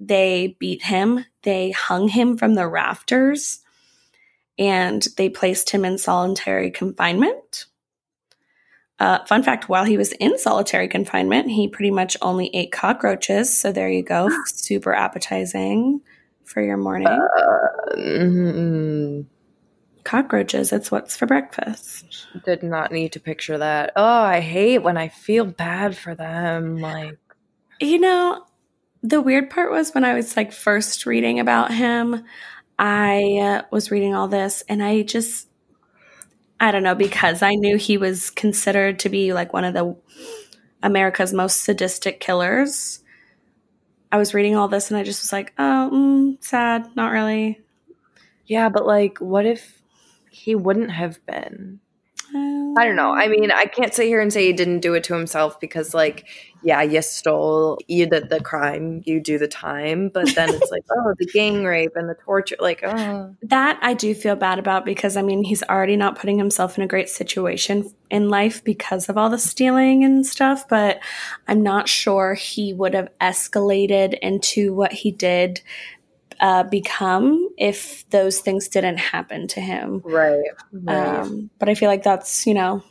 They 0.00 0.56
beat 0.60 0.82
him, 0.82 1.24
they 1.42 1.70
hung 1.72 2.08
him 2.08 2.36
from 2.36 2.54
the 2.54 2.68
rafters, 2.68 3.60
and 4.58 5.06
they 5.16 5.28
placed 5.28 5.70
him 5.70 5.84
in 5.84 5.98
solitary 5.98 6.70
confinement. 6.70 7.66
Uh, 9.00 9.24
fun 9.26 9.42
fact 9.42 9.68
while 9.68 9.84
he 9.84 9.96
was 9.96 10.12
in 10.12 10.38
solitary 10.38 10.88
confinement, 10.88 11.50
he 11.50 11.68
pretty 11.68 11.90
much 11.90 12.16
only 12.20 12.50
ate 12.54 12.72
cockroaches. 12.72 13.56
So 13.56 13.70
there 13.70 13.88
you 13.88 14.02
go. 14.02 14.28
Super 14.46 14.92
appetizing 14.92 16.00
for 16.44 16.62
your 16.62 16.76
morning. 16.76 17.06
Uh, 17.06 17.96
mm-hmm. 17.96 19.20
Cockroaches, 20.08 20.72
it's 20.72 20.90
what's 20.90 21.18
for 21.18 21.26
breakfast. 21.26 22.26
Did 22.46 22.62
not 22.62 22.90
need 22.92 23.12
to 23.12 23.20
picture 23.20 23.58
that. 23.58 23.92
Oh, 23.94 24.22
I 24.22 24.40
hate 24.40 24.78
when 24.78 24.96
I 24.96 25.08
feel 25.08 25.44
bad 25.44 25.98
for 25.98 26.14
them. 26.14 26.78
Like, 26.78 27.18
you 27.78 27.98
know, 27.98 28.46
the 29.02 29.20
weird 29.20 29.50
part 29.50 29.70
was 29.70 29.92
when 29.92 30.04
I 30.04 30.14
was 30.14 30.34
like 30.34 30.50
first 30.50 31.04
reading 31.04 31.40
about 31.40 31.74
him, 31.74 32.24
I 32.78 33.38
uh, 33.38 33.62
was 33.70 33.90
reading 33.90 34.14
all 34.14 34.28
this 34.28 34.64
and 34.66 34.82
I 34.82 35.02
just 35.02 35.46
I 36.58 36.72
don't 36.72 36.82
know, 36.82 36.94
because 36.94 37.42
I 37.42 37.54
knew 37.54 37.76
he 37.76 37.98
was 37.98 38.30
considered 38.30 39.00
to 39.00 39.10
be 39.10 39.34
like 39.34 39.52
one 39.52 39.64
of 39.64 39.74
the 39.74 39.94
America's 40.82 41.34
most 41.34 41.64
sadistic 41.64 42.18
killers. 42.18 43.00
I 44.10 44.16
was 44.16 44.32
reading 44.32 44.56
all 44.56 44.68
this 44.68 44.90
and 44.90 44.98
I 44.98 45.02
just 45.02 45.22
was 45.22 45.32
like, 45.34 45.52
oh, 45.58 45.90
mm, 45.92 46.42
sad, 46.42 46.96
not 46.96 47.12
really. 47.12 47.60
Yeah, 48.46 48.70
but 48.70 48.86
like, 48.86 49.18
what 49.18 49.44
if 49.44 49.82
he 50.30 50.54
wouldn't 50.54 50.90
have 50.90 51.24
been? 51.26 51.80
I 52.34 52.84
don't 52.84 52.96
know. 52.96 53.12
I 53.12 53.28
mean, 53.28 53.50
I 53.50 53.64
can't 53.64 53.94
sit 53.94 54.06
here 54.06 54.20
and 54.20 54.32
say 54.32 54.46
he 54.46 54.52
didn't 54.52 54.80
do 54.80 54.94
it 54.94 55.02
to 55.04 55.14
himself 55.14 55.58
because, 55.58 55.94
like, 55.94 56.28
yeah, 56.62 56.82
you 56.82 57.00
stole, 57.00 57.78
you 57.88 58.06
did 58.06 58.28
the 58.28 58.40
crime, 58.40 59.02
you 59.06 59.18
do 59.20 59.38
the 59.38 59.48
time. 59.48 60.10
But 60.10 60.34
then 60.34 60.50
it's 60.54 60.70
like, 60.70 60.84
oh, 60.90 61.14
the 61.18 61.26
gang 61.26 61.64
rape 61.64 61.92
and 61.96 62.08
the 62.08 62.14
torture. 62.14 62.56
Like, 62.60 62.82
oh. 62.84 63.34
That 63.42 63.78
I 63.80 63.94
do 63.94 64.14
feel 64.14 64.36
bad 64.36 64.58
about 64.58 64.84
because, 64.84 65.16
I 65.16 65.22
mean, 65.22 65.42
he's 65.42 65.62
already 65.64 65.96
not 65.96 66.18
putting 66.18 66.38
himself 66.38 66.76
in 66.76 66.84
a 66.84 66.88
great 66.88 67.08
situation 67.08 67.90
in 68.10 68.28
life 68.28 68.62
because 68.62 69.08
of 69.08 69.16
all 69.16 69.30
the 69.30 69.38
stealing 69.38 70.04
and 70.04 70.26
stuff. 70.26 70.68
But 70.68 71.00
I'm 71.46 71.62
not 71.62 71.88
sure 71.88 72.34
he 72.34 72.74
would 72.74 72.94
have 72.94 73.08
escalated 73.20 74.18
into 74.20 74.74
what 74.74 74.92
he 74.92 75.10
did 75.10 75.62
uh, 76.40 76.64
become 76.64 77.47
if 77.58 78.08
those 78.10 78.40
things 78.40 78.68
didn't 78.68 78.98
happen 78.98 79.48
to 79.48 79.60
him. 79.60 80.00
Right. 80.04 80.44
right. 80.72 81.18
Um, 81.20 81.50
but 81.58 81.68
I 81.68 81.74
feel 81.74 81.88
like 81.88 82.04
that's, 82.04 82.46
you 82.46 82.54
know, 82.54 82.82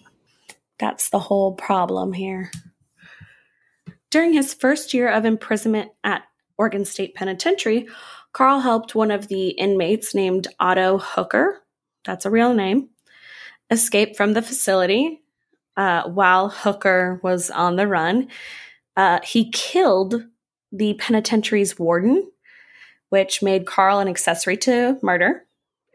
that's 0.78 1.10
the 1.10 1.20
whole 1.20 1.54
problem 1.54 2.14
here. 2.14 2.52
During 4.10 4.34
his 4.34 4.54
first 4.54 4.94
year 4.94 5.10
of 5.10 5.26
imprisonment 5.26 5.92
at 6.04 6.24
Oregon 6.58 6.86
State 6.86 7.16
Penitentiary, 7.16 7.88
Carl 8.34 8.60
helped 8.60 8.96
one 8.96 9.12
of 9.12 9.28
the 9.28 9.50
inmates 9.50 10.14
named 10.14 10.48
Otto 10.60 10.98
Hooker, 10.98 11.64
that's 12.06 12.26
a 12.26 12.32
real 12.32 12.54
name, 12.54 12.90
escape 13.70 14.16
from 14.16 14.34
the 14.34 14.42
facility 14.42 15.22
uh, 15.76 16.04
while 16.10 16.50
Hooker 16.50 17.20
was 17.24 17.50
on 17.50 17.76
the 17.76 17.88
run. 17.88 18.28
Uh, 18.96 19.20
he 19.24 19.50
killed 19.52 20.26
the 20.72 20.94
penitentiary's 20.96 21.78
warden 21.80 22.30
which 23.10 23.42
made 23.42 23.66
Carl 23.66 24.00
an 24.00 24.08
accessory 24.08 24.58
to 24.58 24.98
murder. 25.02 25.46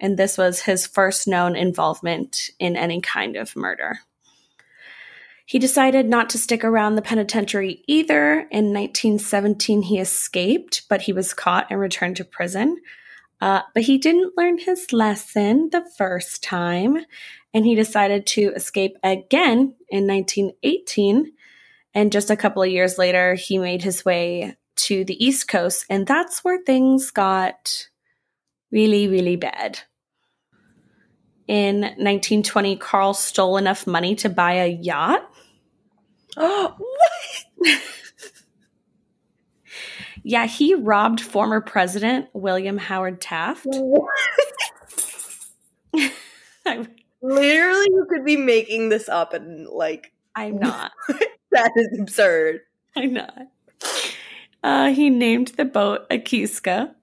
And 0.01 0.19
this 0.19 0.37
was 0.37 0.63
his 0.63 0.87
first 0.87 1.29
known 1.29 1.55
involvement 1.55 2.51
in 2.59 2.77
any 2.77 3.01
kind 3.01 3.37
of 3.37 3.55
murder. 3.55 4.01
He 5.47 5.59
decided 5.59 6.09
not 6.09 6.31
to 6.31 6.39
stick 6.39 6.65
around 6.65 6.95
the 6.95 7.03
penitentiary 7.03 7.85
either. 7.87 8.41
In 8.51 8.73
1917, 8.73 9.83
he 9.83 9.99
escaped, 9.99 10.89
but 10.89 11.03
he 11.03 11.13
was 11.13 11.35
caught 11.35 11.67
and 11.69 11.79
returned 11.79 12.17
to 12.17 12.25
prison. 12.25 12.79
Uh, 13.41 13.63
but 13.75 13.83
he 13.83 13.99
didn't 13.99 14.37
learn 14.37 14.57
his 14.59 14.93
lesson 14.93 15.69
the 15.71 15.85
first 15.99 16.43
time, 16.43 17.05
and 17.53 17.67
he 17.67 17.75
decided 17.75 18.25
to 18.25 18.53
escape 18.55 18.97
again 19.03 19.75
in 19.91 20.07
1918. 20.07 21.33
And 21.93 22.13
just 22.13 22.31
a 22.31 22.37
couple 22.37 22.63
of 22.63 22.71
years 22.71 22.99
later, 22.99 23.35
he 23.35 23.59
made 23.59 23.83
his 23.83 24.05
way 24.05 24.57
to 24.77 25.05
the 25.05 25.25
East 25.25 25.49
Coast, 25.49 25.85
and 25.89 26.07
that's 26.07 26.45
where 26.45 26.61
things 26.65 27.11
got 27.11 27.89
really, 28.71 29.09
really 29.09 29.37
bad. 29.37 29.81
In 31.49 31.81
1920, 31.81 32.77
Carl 32.77 33.15
stole 33.15 33.57
enough 33.57 33.87
money 33.87 34.15
to 34.17 34.29
buy 34.29 34.55
a 34.55 34.69
yacht. 34.69 35.29
Oh, 36.37 36.75
what? 37.57 37.81
yeah, 40.23 40.47
he 40.47 40.75
robbed 40.75 41.21
former 41.21 41.61
President 41.61 42.29
William 42.33 42.79
Howard 42.79 43.21
Taft. 43.21 43.67
Literally, 47.25 47.87
you 47.91 48.07
could 48.09 48.25
be 48.25 48.37
making 48.37 48.89
this 48.89 49.09
up 49.09 49.33
and 49.35 49.69
like. 49.69 50.13
I'm 50.35 50.57
not. 50.59 50.93
that 51.53 51.73
is 51.77 51.99
absurd. 52.01 52.61
I'm 52.97 53.13
not. 53.13 53.37
Uh, 54.63 54.93
he 54.93 55.11
named 55.11 55.49
the 55.49 55.65
boat 55.65 56.09
Akista. 56.09 56.95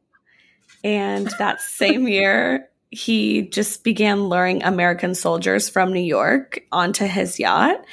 And 0.84 1.30
that 1.40 1.62
same 1.62 2.08
year, 2.08 2.70
he 2.90 3.44
just 3.44 3.84
began 3.84 4.30
luring 4.30 4.64
American 4.64 5.14
soldiers 5.14 5.70
from 5.70 5.94
New 5.94 6.00
York 6.00 6.62
onto 6.72 7.06
his 7.06 7.40
yacht. 7.40 7.84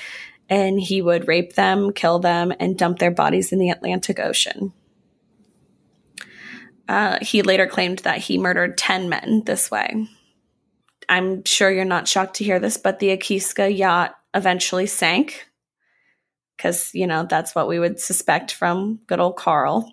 And 0.48 0.78
he 0.78 1.02
would 1.02 1.26
rape 1.26 1.54
them, 1.54 1.92
kill 1.92 2.20
them, 2.20 2.52
and 2.60 2.78
dump 2.78 3.00
their 3.00 3.10
bodies 3.10 3.52
in 3.52 3.58
the 3.58 3.70
Atlantic 3.70 4.20
Ocean. 4.20 4.72
Uh, 6.88 7.18
he 7.20 7.42
later 7.42 7.66
claimed 7.66 7.98
that 8.00 8.18
he 8.18 8.38
murdered 8.38 8.78
10 8.78 9.08
men 9.08 9.42
this 9.44 9.72
way. 9.72 10.06
I'm 11.08 11.44
sure 11.44 11.70
you're 11.70 11.84
not 11.84 12.06
shocked 12.06 12.36
to 12.36 12.44
hear 12.44 12.60
this, 12.60 12.76
but 12.76 13.00
the 13.00 13.16
Akista 13.16 13.76
yacht 13.76 14.16
eventually 14.34 14.86
sank 14.86 15.48
because, 16.56 16.94
you 16.94 17.06
know, 17.06 17.26
that's 17.28 17.54
what 17.54 17.68
we 17.68 17.78
would 17.78 18.00
suspect 18.00 18.52
from 18.52 19.00
good 19.06 19.20
old 19.20 19.36
Carl. 19.36 19.92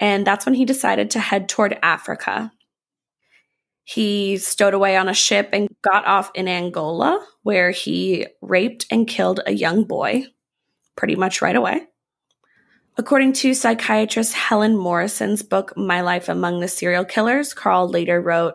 And 0.00 0.26
that's 0.26 0.46
when 0.46 0.54
he 0.54 0.64
decided 0.64 1.10
to 1.10 1.20
head 1.20 1.48
toward 1.48 1.78
Africa. 1.82 2.50
He 3.84 4.38
stowed 4.38 4.74
away 4.74 4.96
on 4.96 5.08
a 5.08 5.14
ship 5.14 5.50
and 5.52 5.68
got 5.82 6.06
off 6.06 6.30
in 6.34 6.48
Angola, 6.48 7.24
where 7.42 7.70
he 7.70 8.26
raped 8.40 8.86
and 8.90 9.06
killed 9.06 9.40
a 9.46 9.52
young 9.52 9.84
boy 9.84 10.26
pretty 10.96 11.16
much 11.16 11.42
right 11.42 11.56
away. 11.56 11.86
According 12.96 13.32
to 13.34 13.54
psychiatrist 13.54 14.34
Helen 14.34 14.76
Morrison's 14.76 15.42
book, 15.42 15.76
My 15.76 16.00
Life 16.00 16.28
Among 16.28 16.60
the 16.60 16.68
Serial 16.68 17.04
Killers, 17.04 17.52
Carl 17.52 17.88
later 17.88 18.20
wrote, 18.20 18.54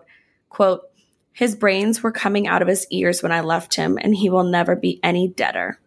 quote, 0.49 0.83
his 1.33 1.55
brains 1.55 2.01
were 2.01 2.11
coming 2.11 2.47
out 2.47 2.61
of 2.61 2.67
his 2.67 2.87
ears 2.89 3.21
when 3.21 3.31
I 3.31 3.41
left 3.41 3.75
him, 3.75 3.97
and 4.01 4.15
he 4.15 4.29
will 4.29 4.43
never 4.43 4.75
be 4.75 4.99
any 5.03 5.27
deader. 5.27 5.79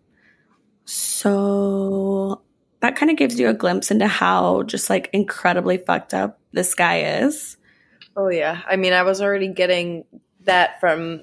So 0.84 2.42
that 2.80 2.96
kind 2.96 3.10
of 3.10 3.16
gives 3.16 3.38
you 3.38 3.48
a 3.48 3.54
glimpse 3.54 3.90
into 3.90 4.08
how 4.08 4.62
just 4.64 4.90
like 4.90 5.08
incredibly 5.12 5.78
fucked 5.78 6.14
up 6.14 6.38
this 6.52 6.74
guy 6.74 7.20
is. 7.22 7.56
Oh 8.16 8.28
yeah. 8.28 8.62
I 8.66 8.76
mean, 8.76 8.92
I 8.92 9.02
was 9.02 9.20
already 9.20 9.48
getting 9.48 10.04
that 10.44 10.80
from 10.80 11.22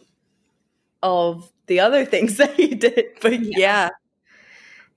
all 1.04 1.32
of 1.32 1.51
the 1.68 1.82
other 1.82 2.06
things 2.06 2.38
that 2.38 2.56
he 2.56 2.68
did, 2.75 3.06
but 3.22 3.39
yeah. 3.39 3.58
yeah. 3.58 3.89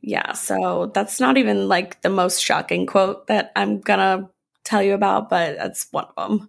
Yeah, 0.04 0.32
so 0.32 0.90
that's 0.92 1.20
not 1.20 1.36
even 1.36 1.68
like 1.68 2.02
the 2.02 2.08
most 2.08 2.42
shocking 2.42 2.86
quote 2.86 3.28
that 3.28 3.52
I'm 3.54 3.80
gonna 3.80 4.28
tell 4.64 4.82
you 4.82 4.94
about, 4.94 5.30
but 5.30 5.56
that's 5.56 5.86
one 5.92 6.06
of 6.16 6.28
them. 6.28 6.48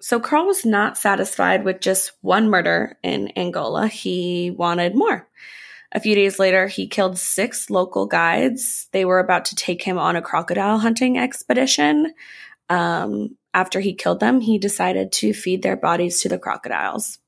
So 0.00 0.20
Carl 0.20 0.46
was 0.46 0.66
not 0.66 0.98
satisfied 0.98 1.64
with 1.64 1.80
just 1.80 2.12
one 2.20 2.50
murder 2.50 2.98
in 3.02 3.32
Angola. 3.36 3.86
He 3.86 4.50
wanted 4.50 4.94
more. 4.94 5.26
A 5.92 6.00
few 6.00 6.14
days 6.14 6.38
later, 6.38 6.68
he 6.68 6.86
killed 6.86 7.18
six 7.18 7.68
local 7.68 8.06
guides. 8.06 8.88
They 8.92 9.04
were 9.04 9.18
about 9.18 9.46
to 9.46 9.56
take 9.56 9.82
him 9.82 9.98
on 9.98 10.16
a 10.16 10.22
crocodile 10.22 10.78
hunting 10.78 11.18
expedition. 11.18 12.14
Um, 12.68 13.36
after 13.52 13.80
he 13.80 13.94
killed 13.94 14.20
them, 14.20 14.40
he 14.40 14.58
decided 14.58 15.10
to 15.12 15.32
feed 15.32 15.62
their 15.62 15.76
bodies 15.76 16.22
to 16.22 16.28
the 16.28 16.38
crocodiles. 16.38 17.18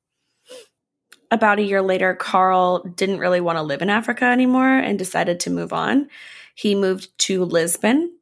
About 1.33 1.59
a 1.59 1.63
year 1.63 1.83
later, 1.83 2.15
Carl 2.15 2.85
didn't 2.85 3.19
really 3.19 3.41
want 3.41 3.59
to 3.59 3.63
live 3.63 3.83
in 3.83 3.91
Africa 3.91 4.27
anymore 4.27 4.69
and 4.69 4.99
decided 4.99 5.41
to 5.41 5.51
move 5.51 5.73
on. 5.73 6.09
He 6.55 6.75
moved 6.75 7.09
to 7.21 7.45
Lisbon, 7.45 8.13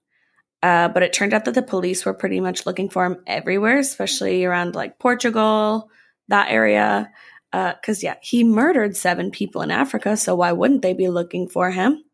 uh, 0.62 0.88
but 0.88 1.02
it 1.02 1.12
turned 1.12 1.34
out 1.34 1.44
that 1.44 1.54
the 1.54 1.62
police 1.62 2.06
were 2.06 2.14
pretty 2.14 2.40
much 2.40 2.64
looking 2.64 2.88
for 2.88 3.04
him 3.04 3.16
everywhere, 3.26 3.78
especially 3.78 4.44
around 4.44 4.74
like 4.74 4.98
Portugal, 4.98 5.90
that 6.28 6.50
area 6.50 7.10
because 7.50 8.04
uh, 8.04 8.06
yeah, 8.06 8.14
he 8.22 8.44
murdered 8.44 8.96
seven 8.96 9.30
people 9.30 9.62
in 9.62 9.70
Africa, 9.70 10.16
so 10.16 10.36
why 10.36 10.52
wouldn't 10.52 10.82
they 10.82 10.92
be 10.92 11.08
looking 11.08 11.48
for 11.48 11.70
him? 11.70 12.04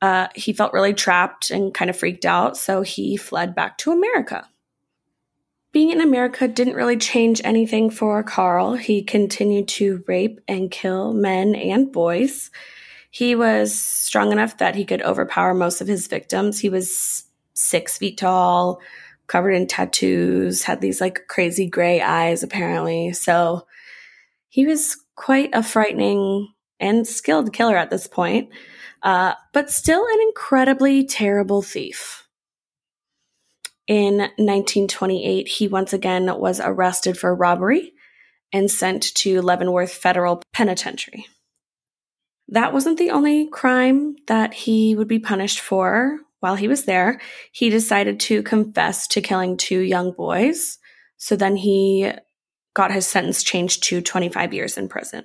Uh, 0.00 0.28
he 0.34 0.52
felt 0.52 0.72
really 0.72 0.94
trapped 0.94 1.50
and 1.50 1.72
kind 1.72 1.88
of 1.88 1.96
freaked 1.96 2.26
out, 2.26 2.56
so 2.56 2.82
he 2.82 3.16
fled 3.16 3.54
back 3.54 3.78
to 3.78 3.92
America. 3.92 4.48
Being 5.72 5.90
in 5.90 6.00
America 6.00 6.46
didn't 6.46 6.74
really 6.74 6.98
change 6.98 7.40
anything 7.44 7.88
for 7.88 8.22
Carl. 8.22 8.74
He 8.74 9.02
continued 9.02 9.68
to 9.68 10.04
rape 10.06 10.40
and 10.46 10.70
kill 10.70 11.14
men 11.14 11.54
and 11.54 11.90
boys. 11.90 12.50
He 13.10 13.34
was 13.34 13.78
strong 13.78 14.32
enough 14.32 14.58
that 14.58 14.74
he 14.74 14.84
could 14.84 15.02
overpower 15.02 15.54
most 15.54 15.80
of 15.80 15.88
his 15.88 16.08
victims. 16.08 16.58
He 16.58 16.68
was 16.68 17.24
six 17.54 17.96
feet 17.96 18.18
tall, 18.18 18.80
covered 19.28 19.52
in 19.52 19.66
tattoos, 19.66 20.62
had 20.62 20.80
these 20.80 21.00
like 21.00 21.26
crazy 21.28 21.66
gray 21.66 22.00
eyes, 22.00 22.42
apparently. 22.42 23.12
So 23.12 23.66
he 24.52 24.66
was 24.66 24.98
quite 25.16 25.48
a 25.54 25.62
frightening 25.62 26.52
and 26.78 27.06
skilled 27.06 27.54
killer 27.54 27.74
at 27.74 27.88
this 27.88 28.06
point, 28.06 28.50
uh, 29.02 29.32
but 29.54 29.70
still 29.70 30.04
an 30.04 30.20
incredibly 30.20 31.06
terrible 31.06 31.62
thief. 31.62 32.28
In 33.86 34.18
1928, 34.18 35.48
he 35.48 35.68
once 35.68 35.94
again 35.94 36.38
was 36.38 36.60
arrested 36.62 37.16
for 37.16 37.34
robbery 37.34 37.94
and 38.52 38.70
sent 38.70 39.14
to 39.14 39.40
Leavenworth 39.40 39.94
Federal 39.94 40.42
Penitentiary. 40.52 41.24
That 42.48 42.74
wasn't 42.74 42.98
the 42.98 43.10
only 43.10 43.48
crime 43.48 44.16
that 44.26 44.52
he 44.52 44.94
would 44.94 45.08
be 45.08 45.18
punished 45.18 45.60
for 45.60 46.18
while 46.40 46.56
he 46.56 46.68
was 46.68 46.84
there. 46.84 47.22
He 47.52 47.70
decided 47.70 48.20
to 48.20 48.42
confess 48.42 49.08
to 49.08 49.22
killing 49.22 49.56
two 49.56 49.80
young 49.80 50.12
boys. 50.12 50.78
So 51.16 51.36
then 51.36 51.56
he 51.56 52.12
got 52.74 52.92
his 52.92 53.06
sentence 53.06 53.42
changed 53.42 53.82
to 53.84 54.00
25 54.00 54.54
years 54.54 54.78
in 54.78 54.88
prison. 54.88 55.24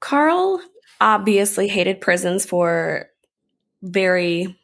Carl 0.00 0.60
obviously 1.00 1.68
hated 1.68 2.00
prisons 2.00 2.46
for 2.46 3.08
very 3.82 4.56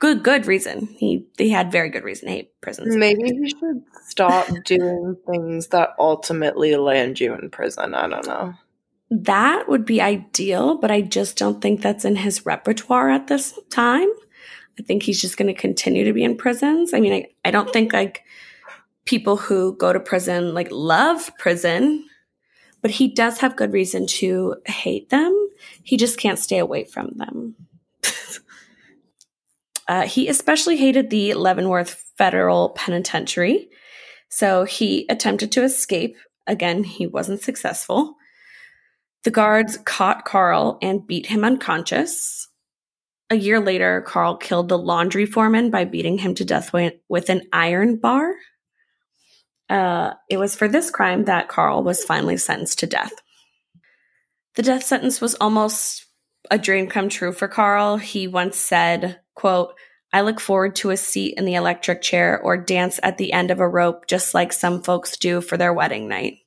good 0.00 0.22
good 0.22 0.46
reason. 0.46 0.86
He 0.98 1.26
he 1.38 1.50
had 1.50 1.70
very 1.70 1.90
good 1.90 2.04
reason 2.04 2.28
to 2.28 2.34
hate 2.34 2.60
prisons. 2.60 2.96
Maybe 2.96 3.22
he 3.24 3.50
should 3.50 3.82
stop 4.08 4.46
doing 4.64 5.16
things 5.30 5.68
that 5.68 5.90
ultimately 5.98 6.76
land 6.76 7.20
you 7.20 7.34
in 7.34 7.50
prison. 7.50 7.94
I 7.94 8.08
don't 8.08 8.26
know. 8.26 8.54
That 9.10 9.68
would 9.68 9.84
be 9.84 10.00
ideal, 10.00 10.78
but 10.78 10.90
I 10.90 11.00
just 11.00 11.36
don't 11.36 11.60
think 11.60 11.80
that's 11.80 12.04
in 12.04 12.16
his 12.16 12.46
repertoire 12.46 13.10
at 13.10 13.26
this 13.26 13.58
time. 13.68 14.08
I 14.78 14.82
think 14.82 15.02
he's 15.02 15.20
just 15.20 15.36
going 15.36 15.52
to 15.52 15.60
continue 15.60 16.04
to 16.04 16.12
be 16.12 16.22
in 16.22 16.36
prisons. 16.36 16.94
I 16.94 17.00
mean, 17.00 17.12
I, 17.12 17.26
I 17.44 17.50
don't 17.50 17.72
think 17.72 17.92
like 17.92 18.22
people 19.04 19.36
who 19.36 19.76
go 19.76 19.92
to 19.92 20.00
prison 20.00 20.54
like 20.54 20.68
love 20.70 21.30
prison, 21.38 22.04
but 22.82 22.90
he 22.90 23.08
does 23.08 23.38
have 23.38 23.56
good 23.56 23.72
reason 23.72 24.06
to 24.06 24.56
hate 24.66 25.10
them. 25.10 25.48
He 25.82 25.96
just 25.96 26.18
can't 26.18 26.38
stay 26.38 26.58
away 26.58 26.84
from 26.84 27.12
them. 27.16 27.54
uh, 29.88 30.06
he 30.06 30.28
especially 30.28 30.76
hated 30.76 31.10
the 31.10 31.34
Leavenworth 31.34 32.04
Federal 32.16 32.70
Penitentiary. 32.70 33.68
So 34.28 34.64
he 34.64 35.06
attempted 35.08 35.52
to 35.52 35.64
escape. 35.64 36.16
Again, 36.46 36.84
he 36.84 37.06
wasn't 37.06 37.42
successful. 37.42 38.16
The 39.24 39.30
guards 39.30 39.76
caught 39.84 40.24
Carl 40.24 40.78
and 40.80 41.06
beat 41.06 41.26
him 41.26 41.44
unconscious. 41.44 42.48
A 43.28 43.36
year 43.36 43.60
later, 43.60 44.00
Carl 44.00 44.36
killed 44.36 44.68
the 44.68 44.78
laundry 44.78 45.26
foreman 45.26 45.70
by 45.70 45.84
beating 45.84 46.18
him 46.18 46.34
to 46.36 46.44
death 46.44 46.72
with 46.72 47.28
an 47.28 47.42
iron 47.52 47.96
bar. 47.96 48.34
Uh, 49.70 50.14
it 50.28 50.36
was 50.36 50.56
for 50.56 50.66
this 50.66 50.90
crime 50.90 51.24
that 51.26 51.48
Carl 51.48 51.84
was 51.84 52.04
finally 52.04 52.36
sentenced 52.36 52.80
to 52.80 52.86
death. 52.86 53.12
The 54.56 54.62
death 54.62 54.82
sentence 54.82 55.20
was 55.20 55.36
almost 55.36 56.06
a 56.50 56.58
dream 56.58 56.88
come 56.88 57.08
true 57.08 57.32
for 57.32 57.46
Carl. 57.46 57.96
He 57.96 58.26
once 58.26 58.56
said, 58.56 59.20
quote, 59.34 59.74
I 60.12 60.22
look 60.22 60.40
forward 60.40 60.74
to 60.76 60.90
a 60.90 60.96
seat 60.96 61.34
in 61.36 61.44
the 61.44 61.54
electric 61.54 62.02
chair 62.02 62.40
or 62.40 62.56
dance 62.56 62.98
at 63.04 63.16
the 63.16 63.32
end 63.32 63.52
of 63.52 63.60
a 63.60 63.68
rope 63.68 64.08
just 64.08 64.34
like 64.34 64.52
some 64.52 64.82
folks 64.82 65.16
do 65.16 65.40
for 65.40 65.56
their 65.56 65.72
wedding 65.72 66.08
night. 66.08 66.38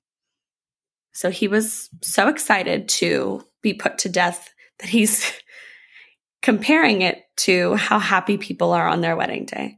So 1.13 1.29
he 1.29 1.47
was 1.47 1.89
so 2.01 2.27
excited 2.27 2.89
to 2.89 3.45
be 3.61 3.73
put 3.73 3.99
to 3.99 4.09
death 4.09 4.53
that 4.79 4.89
he's 4.89 5.31
comparing 6.41 7.03
it 7.03 7.23
to 7.37 7.75
how 7.75 7.99
happy 7.99 8.37
people 8.37 8.73
are 8.73 8.87
on 8.87 8.99
their 8.99 9.15
wedding 9.15 9.45
day. 9.45 9.77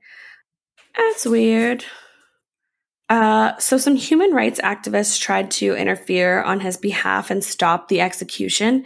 That's 0.98 1.28
weird. 1.28 1.86
Uh, 3.10 3.58
so, 3.60 3.78
some 3.78 3.96
human 3.96 4.32
rights 4.32 4.60
activists 4.62 5.20
tried 5.20 5.52
to 5.52 5.76
interfere 5.76 6.42
on 6.42 6.60
his 6.60 6.76
behalf 6.76 7.30
and 7.30 7.44
stop 7.44 7.88
the 7.88 8.02
execution. 8.02 8.84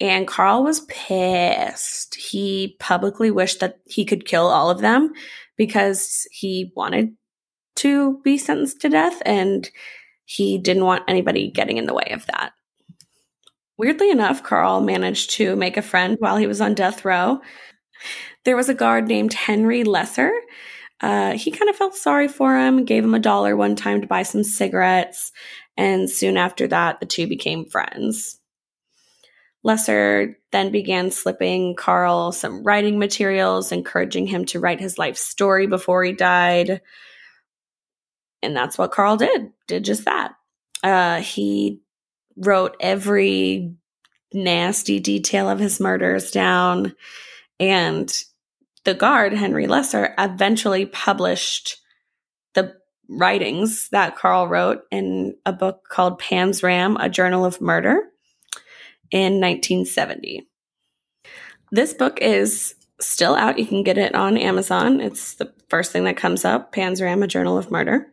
And 0.00 0.26
Carl 0.26 0.64
was 0.64 0.80
pissed. 0.80 2.14
He 2.16 2.76
publicly 2.80 3.30
wished 3.30 3.60
that 3.60 3.78
he 3.86 4.04
could 4.04 4.26
kill 4.26 4.46
all 4.46 4.68
of 4.68 4.80
them 4.80 5.12
because 5.56 6.26
he 6.32 6.72
wanted 6.76 7.14
to 7.76 8.20
be 8.24 8.36
sentenced 8.36 8.80
to 8.82 8.88
death. 8.88 9.22
And 9.24 9.70
he 10.24 10.58
didn't 10.58 10.84
want 10.84 11.04
anybody 11.08 11.50
getting 11.50 11.76
in 11.76 11.86
the 11.86 11.94
way 11.94 12.10
of 12.12 12.26
that. 12.26 12.52
Weirdly 13.78 14.10
enough, 14.10 14.42
Carl 14.42 14.80
managed 14.80 15.30
to 15.32 15.56
make 15.56 15.76
a 15.76 15.82
friend 15.82 16.16
while 16.18 16.36
he 16.36 16.46
was 16.46 16.60
on 16.60 16.74
death 16.74 17.04
row. 17.04 17.40
There 18.44 18.56
was 18.56 18.68
a 18.68 18.74
guard 18.74 19.08
named 19.08 19.32
Henry 19.32 19.84
Lesser. 19.84 20.32
Uh, 21.02 21.32
he 21.32 21.50
kind 21.50 21.68
of 21.68 21.76
felt 21.76 21.96
sorry 21.96 22.28
for 22.28 22.56
him, 22.56 22.84
gave 22.84 23.04
him 23.04 23.14
a 23.14 23.18
dollar 23.18 23.56
one 23.56 23.74
time 23.74 24.00
to 24.00 24.06
buy 24.06 24.22
some 24.22 24.44
cigarettes, 24.44 25.32
and 25.76 26.08
soon 26.08 26.36
after 26.36 26.68
that, 26.68 27.00
the 27.00 27.06
two 27.06 27.26
became 27.26 27.64
friends. 27.66 28.38
Lesser 29.64 30.38
then 30.50 30.70
began 30.72 31.10
slipping 31.10 31.76
Carl 31.76 32.32
some 32.32 32.62
writing 32.64 32.98
materials, 32.98 33.72
encouraging 33.72 34.26
him 34.26 34.44
to 34.46 34.60
write 34.60 34.80
his 34.80 34.98
life 34.98 35.16
story 35.16 35.66
before 35.66 36.02
he 36.04 36.12
died. 36.12 36.80
And 38.42 38.56
that's 38.56 38.76
what 38.76 38.90
Carl 38.90 39.16
did, 39.16 39.52
did 39.68 39.84
just 39.84 40.04
that. 40.04 40.34
Uh, 40.82 41.20
he 41.20 41.80
wrote 42.36 42.76
every 42.80 43.76
nasty 44.32 44.98
detail 44.98 45.48
of 45.48 45.60
his 45.60 45.78
murders 45.78 46.32
down. 46.32 46.94
And 47.60 48.12
the 48.84 48.94
guard, 48.94 49.32
Henry 49.32 49.66
Lesser, 49.66 50.14
eventually 50.18 50.86
published 50.86 51.78
the 52.54 52.74
writings 53.08 53.88
that 53.90 54.16
Carl 54.16 54.48
wrote 54.48 54.82
in 54.90 55.36
a 55.46 55.52
book 55.52 55.88
called 55.88 56.20
Panzram, 56.20 56.96
A 56.98 57.08
Journal 57.08 57.44
of 57.44 57.60
Murder, 57.60 58.08
in 59.10 59.40
1970. 59.40 60.48
This 61.70 61.94
book 61.94 62.18
is 62.20 62.74
still 63.00 63.34
out. 63.34 63.58
You 63.58 63.66
can 63.66 63.82
get 63.82 63.98
it 63.98 64.14
on 64.14 64.36
Amazon. 64.36 65.00
It's 65.00 65.34
the 65.34 65.52
first 65.68 65.92
thing 65.92 66.04
that 66.04 66.16
comes 66.16 66.44
up 66.44 66.72
Panzram, 66.72 67.22
A 67.22 67.26
Journal 67.26 67.58
of 67.58 67.70
Murder. 67.70 68.08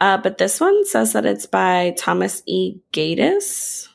Uh, 0.00 0.18
but 0.18 0.38
this 0.38 0.60
one 0.60 0.84
says 0.84 1.12
that 1.12 1.24
it's 1.26 1.46
by 1.46 1.94
Thomas 1.96 2.42
E. 2.46 2.80
Gaddis. 2.92 3.88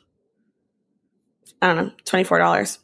I 1.61 1.73
don't 1.73 1.87
know, 1.87 1.91
$24. 2.05 2.77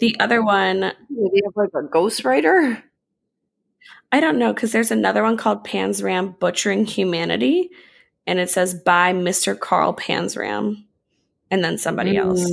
The 0.00 0.16
other 0.20 0.42
one. 0.42 0.92
You 1.08 1.42
have 1.44 1.56
like 1.56 1.70
a 1.74 1.86
ghostwriter? 1.86 2.82
I 4.12 4.20
don't 4.20 4.38
know, 4.38 4.52
because 4.52 4.72
there's 4.72 4.90
another 4.90 5.22
one 5.22 5.36
called 5.36 5.66
Panzram 5.66 6.38
Butchering 6.38 6.86
Humanity, 6.86 7.70
and 8.26 8.38
it 8.38 8.50
says 8.50 8.74
by 8.74 9.12
Mr. 9.12 9.58
Carl 9.58 9.94
Panzram, 9.94 10.84
and 11.50 11.64
then 11.64 11.78
somebody 11.78 12.14
mm. 12.14 12.18
else. 12.18 12.44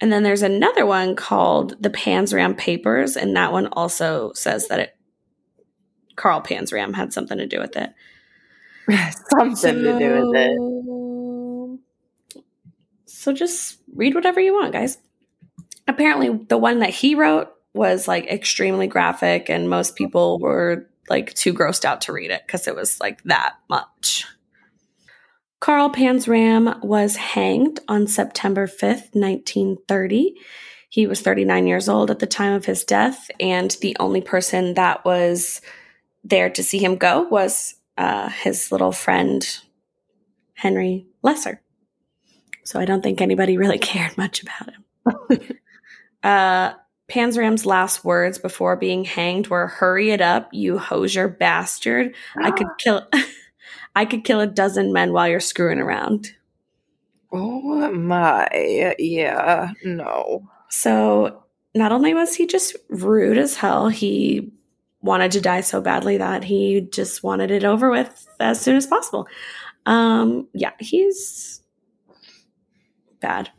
And 0.00 0.12
then 0.12 0.22
there's 0.22 0.42
another 0.42 0.84
one 0.84 1.14
called 1.14 1.80
The 1.80 1.90
Panzram 1.90 2.56
Papers, 2.56 3.16
and 3.16 3.36
that 3.36 3.52
one 3.52 3.68
also 3.68 4.32
says 4.34 4.68
that 4.68 4.80
it 4.80 4.96
Carl 6.16 6.42
Panzram 6.42 6.94
had 6.94 7.12
something 7.12 7.38
to 7.38 7.46
do 7.46 7.58
with 7.58 7.76
it. 7.76 7.92
something 9.30 9.56
so, 9.56 9.72
to 9.72 9.98
do 9.98 10.26
with 10.26 10.36
it. 10.36 11.80
So 13.06 13.32
just 13.32 13.78
read 13.94 14.14
whatever 14.14 14.40
you 14.40 14.54
want, 14.54 14.72
guys. 14.72 14.98
Apparently, 15.88 16.30
the 16.48 16.58
one 16.58 16.80
that 16.80 16.90
he 16.90 17.14
wrote 17.14 17.48
was 17.74 18.06
like 18.06 18.26
extremely 18.26 18.86
graphic, 18.86 19.48
and 19.48 19.68
most 19.68 19.96
people 19.96 20.38
were 20.38 20.88
like 21.08 21.34
too 21.34 21.52
grossed 21.52 21.84
out 21.84 22.02
to 22.02 22.12
read 22.12 22.30
it 22.30 22.42
because 22.46 22.66
it 22.66 22.76
was 22.76 23.00
like 23.00 23.22
that 23.24 23.54
much. 23.68 24.26
Carl 25.60 25.90
Panzram 25.90 26.82
was 26.82 27.16
hanged 27.16 27.78
on 27.86 28.08
September 28.08 28.66
5th, 28.66 29.14
1930. 29.14 30.34
He 30.88 31.06
was 31.06 31.20
39 31.20 31.66
years 31.68 31.88
old 31.88 32.10
at 32.10 32.18
the 32.18 32.26
time 32.26 32.52
of 32.52 32.64
his 32.64 32.84
death, 32.84 33.30
and 33.38 33.70
the 33.80 33.96
only 34.00 34.20
person 34.20 34.74
that 34.74 35.04
was 35.04 35.60
there 36.24 36.50
to 36.50 36.62
see 36.62 36.78
him 36.78 36.96
go 36.96 37.22
was 37.22 37.74
uh, 37.96 38.28
his 38.28 38.72
little 38.72 38.92
friend, 38.92 39.60
Henry 40.54 41.06
Lesser. 41.22 41.62
So 42.64 42.80
I 42.80 42.84
don't 42.84 43.02
think 43.02 43.20
anybody 43.20 43.56
really 43.56 43.78
cared 43.92 44.16
much 44.18 44.42
about 44.42 44.70
him. 44.70 45.56
uh, 46.22 46.72
Panzram's 47.08 47.66
last 47.66 48.04
words 48.04 48.38
before 48.38 48.76
being 48.76 49.04
hanged 49.04 49.48
were 49.48 49.66
"Hurry 49.66 50.10
it 50.10 50.20
up, 50.20 50.48
you 50.52 50.78
Hoosier 50.78 51.28
bastard! 51.28 52.14
I 52.36 52.50
could 52.50 52.68
kill, 52.78 53.06
I 53.96 54.04
could 54.04 54.24
kill 54.24 54.40
a 54.40 54.46
dozen 54.46 54.92
men 54.92 55.12
while 55.12 55.28
you're 55.28 55.40
screwing 55.40 55.78
around." 55.78 56.32
Oh 57.32 57.90
my, 57.92 58.94
yeah, 58.98 59.72
no. 59.84 60.48
So 60.68 61.44
not 61.74 61.92
only 61.92 62.14
was 62.14 62.34
he 62.34 62.46
just 62.46 62.76
rude 62.88 63.38
as 63.38 63.56
hell, 63.56 63.88
he 63.88 64.52
wanted 65.00 65.32
to 65.32 65.40
die 65.40 65.62
so 65.62 65.80
badly 65.80 66.18
that 66.18 66.44
he 66.44 66.88
just 66.92 67.22
wanted 67.22 67.50
it 67.50 67.64
over 67.64 67.90
with 67.90 68.28
as 68.38 68.60
soon 68.60 68.76
as 68.76 68.86
possible. 68.86 69.26
Um, 69.86 70.48
yeah, 70.52 70.72
he's 70.78 71.62
bad. 73.20 73.50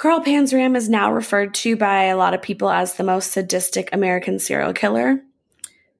Carl 0.00 0.20
Panzram 0.20 0.78
is 0.78 0.88
now 0.88 1.12
referred 1.12 1.52
to 1.52 1.76
by 1.76 2.04
a 2.04 2.16
lot 2.16 2.32
of 2.32 2.40
people 2.40 2.70
as 2.70 2.94
the 2.94 3.04
most 3.04 3.32
sadistic 3.32 3.90
American 3.92 4.38
serial 4.38 4.72
killer. 4.72 5.20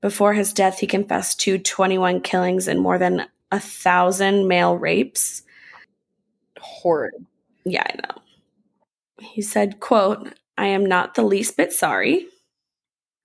Before 0.00 0.32
his 0.32 0.54
death, 0.54 0.78
he 0.78 0.86
confessed 0.86 1.38
to 1.40 1.58
21 1.58 2.22
killings 2.22 2.66
and 2.66 2.80
more 2.80 2.96
than 2.96 3.26
a 3.52 3.60
thousand 3.60 4.48
male 4.48 4.74
rapes. 4.74 5.42
Horrid. 6.58 7.12
Yeah, 7.66 7.82
I 7.86 7.96
know. 7.96 8.22
He 9.20 9.42
said, 9.42 9.80
quote, 9.80 10.32
I 10.56 10.68
am 10.68 10.86
not 10.86 11.14
the 11.14 11.22
least 11.22 11.58
bit 11.58 11.70
sorry. 11.70 12.26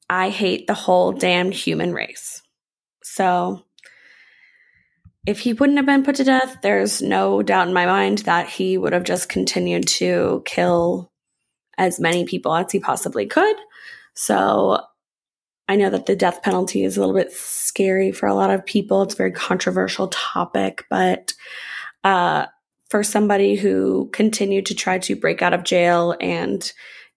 I 0.10 0.28
hate 0.28 0.68
the 0.68 0.74
whole 0.74 1.14
damned 1.14 1.54
human 1.54 1.94
race. 1.94 2.42
So 3.02 3.65
if 5.26 5.40
he 5.40 5.54
wouldn't 5.54 5.78
have 5.78 5.86
been 5.86 6.04
put 6.04 6.16
to 6.16 6.24
death, 6.24 6.58
there's 6.62 7.02
no 7.02 7.42
doubt 7.42 7.68
in 7.68 7.74
my 7.74 7.86
mind 7.86 8.20
that 8.20 8.48
he 8.48 8.78
would 8.78 8.94
have 8.94 9.04
just 9.04 9.30
continued 9.30 9.88
to 9.88 10.44
kill 10.46 11.12
as 11.78 12.00
many 12.00 12.26
people 12.26 12.56
as 12.56 12.72
he 12.72 12.80
possibly 12.80 13.26
could. 13.26 13.56
So 14.14 14.80
I 15.68 15.76
know 15.76 15.90
that 15.90 16.06
the 16.06 16.16
death 16.16 16.44
penalty 16.44 16.84
is 16.84 16.96
a 16.96 17.00
little 17.00 17.16
bit 17.16 17.32
scary 17.32 18.12
for 18.12 18.28
a 18.28 18.36
lot 18.36 18.52
of 18.52 18.66
people. 18.66 19.02
It's 19.02 19.16
a 19.16 19.18
very 19.18 19.32
controversial 19.32 20.10
topic, 20.10 20.86
but 20.90 21.34
uh, 22.04 22.46
for 22.90 23.04
somebody 23.04 23.56
who 23.56 24.10
continued 24.14 24.68
to 24.68 24.76
try 24.76 25.00
to 25.00 25.16
break 25.16 25.42
out 25.42 25.54
of 25.54 25.64
jail 25.64 26.16
and 26.22 26.72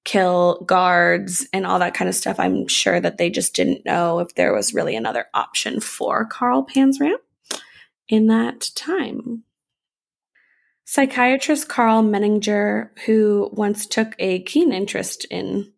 kill 0.05 0.65
guards 0.67 1.47
and 1.53 1.67
all 1.67 1.79
that 1.79 1.93
kind 1.93 2.09
of 2.09 2.15
stuff, 2.15 2.41
I'm 2.41 2.67
sure 2.69 2.99
that 3.01 3.19
they 3.19 3.29
just 3.29 3.55
didn't 3.55 3.85
know 3.85 4.21
if 4.21 4.35
there 4.35 4.55
was 4.55 4.73
really 4.73 4.97
another 4.97 5.27
option 5.35 5.81
for 5.81 6.25
Carl 6.25 6.67
Panzram 6.67 7.17
in 8.09 8.27
that 8.29 8.71
time. 8.75 9.45
Psychiatrist 10.85 11.69
Karl 11.69 12.03
Menninger, 12.03 12.89
who 13.05 13.51
once 13.53 13.87
took 13.87 14.15
a 14.19 14.43
keen 14.43 14.73
interest 14.73 15.27
in 15.31 15.73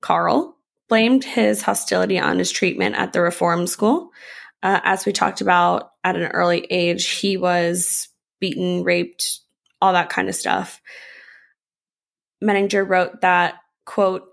Carl, 0.00 0.56
blamed 0.88 1.24
his 1.24 1.62
hostility 1.62 2.18
on 2.18 2.38
his 2.38 2.50
treatment 2.50 2.96
at 2.96 3.12
the 3.12 3.20
reform 3.20 3.66
school. 3.66 4.10
Uh, 4.62 4.80
as 4.82 5.06
we 5.06 5.12
talked 5.12 5.40
about 5.40 5.92
at 6.02 6.16
an 6.16 6.32
early 6.32 6.66
age, 6.70 7.06
he 7.08 7.36
was 7.36 8.08
beaten, 8.40 8.82
raped, 8.82 9.40
all 9.80 9.92
that 9.92 10.10
kind 10.10 10.28
of 10.28 10.34
stuff. 10.34 10.80
Menninger 12.42 12.88
wrote 12.88 13.20
that, 13.20 13.54
quote, 13.84 14.24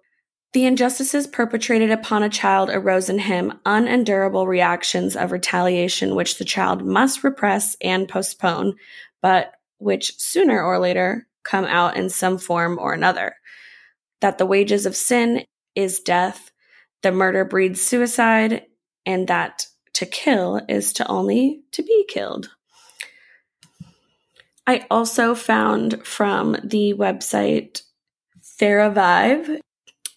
the 0.53 0.65
injustices 0.65 1.25
perpetrated 1.25 1.89
upon 1.89 2.21
a 2.21 2.29
child 2.29 2.69
arose 2.69 3.09
in 3.09 3.17
him 3.17 3.59
unendurable 3.65 4.47
reactions 4.47 5.15
of 5.15 5.31
retaliation, 5.31 6.13
which 6.15 6.37
the 6.37 6.45
child 6.45 6.85
must 6.85 7.23
repress 7.23 7.75
and 7.81 8.07
postpone, 8.07 8.75
but 9.21 9.53
which 9.79 10.17
sooner 10.19 10.63
or 10.63 10.77
later 10.77 11.27
come 11.43 11.65
out 11.65 11.97
in 11.97 12.09
some 12.09 12.37
form 12.37 12.77
or 12.79 12.93
another. 12.93 13.35
That 14.21 14.37
the 14.37 14.45
wages 14.45 14.85
of 14.85 14.95
sin 14.95 15.43
is 15.75 15.99
death, 15.99 16.51
the 17.01 17.11
murder 17.11 17.43
breeds 17.43 17.81
suicide, 17.81 18.63
and 19.07 19.27
that 19.27 19.65
to 19.93 20.05
kill 20.05 20.61
is 20.69 20.93
to 20.93 21.07
only 21.07 21.63
to 21.71 21.81
be 21.81 22.05
killed. 22.07 22.51
I 24.67 24.85
also 24.89 25.33
found 25.33 26.05
from 26.05 26.57
the 26.63 26.93
website 26.93 27.81
Theravive 28.59 29.59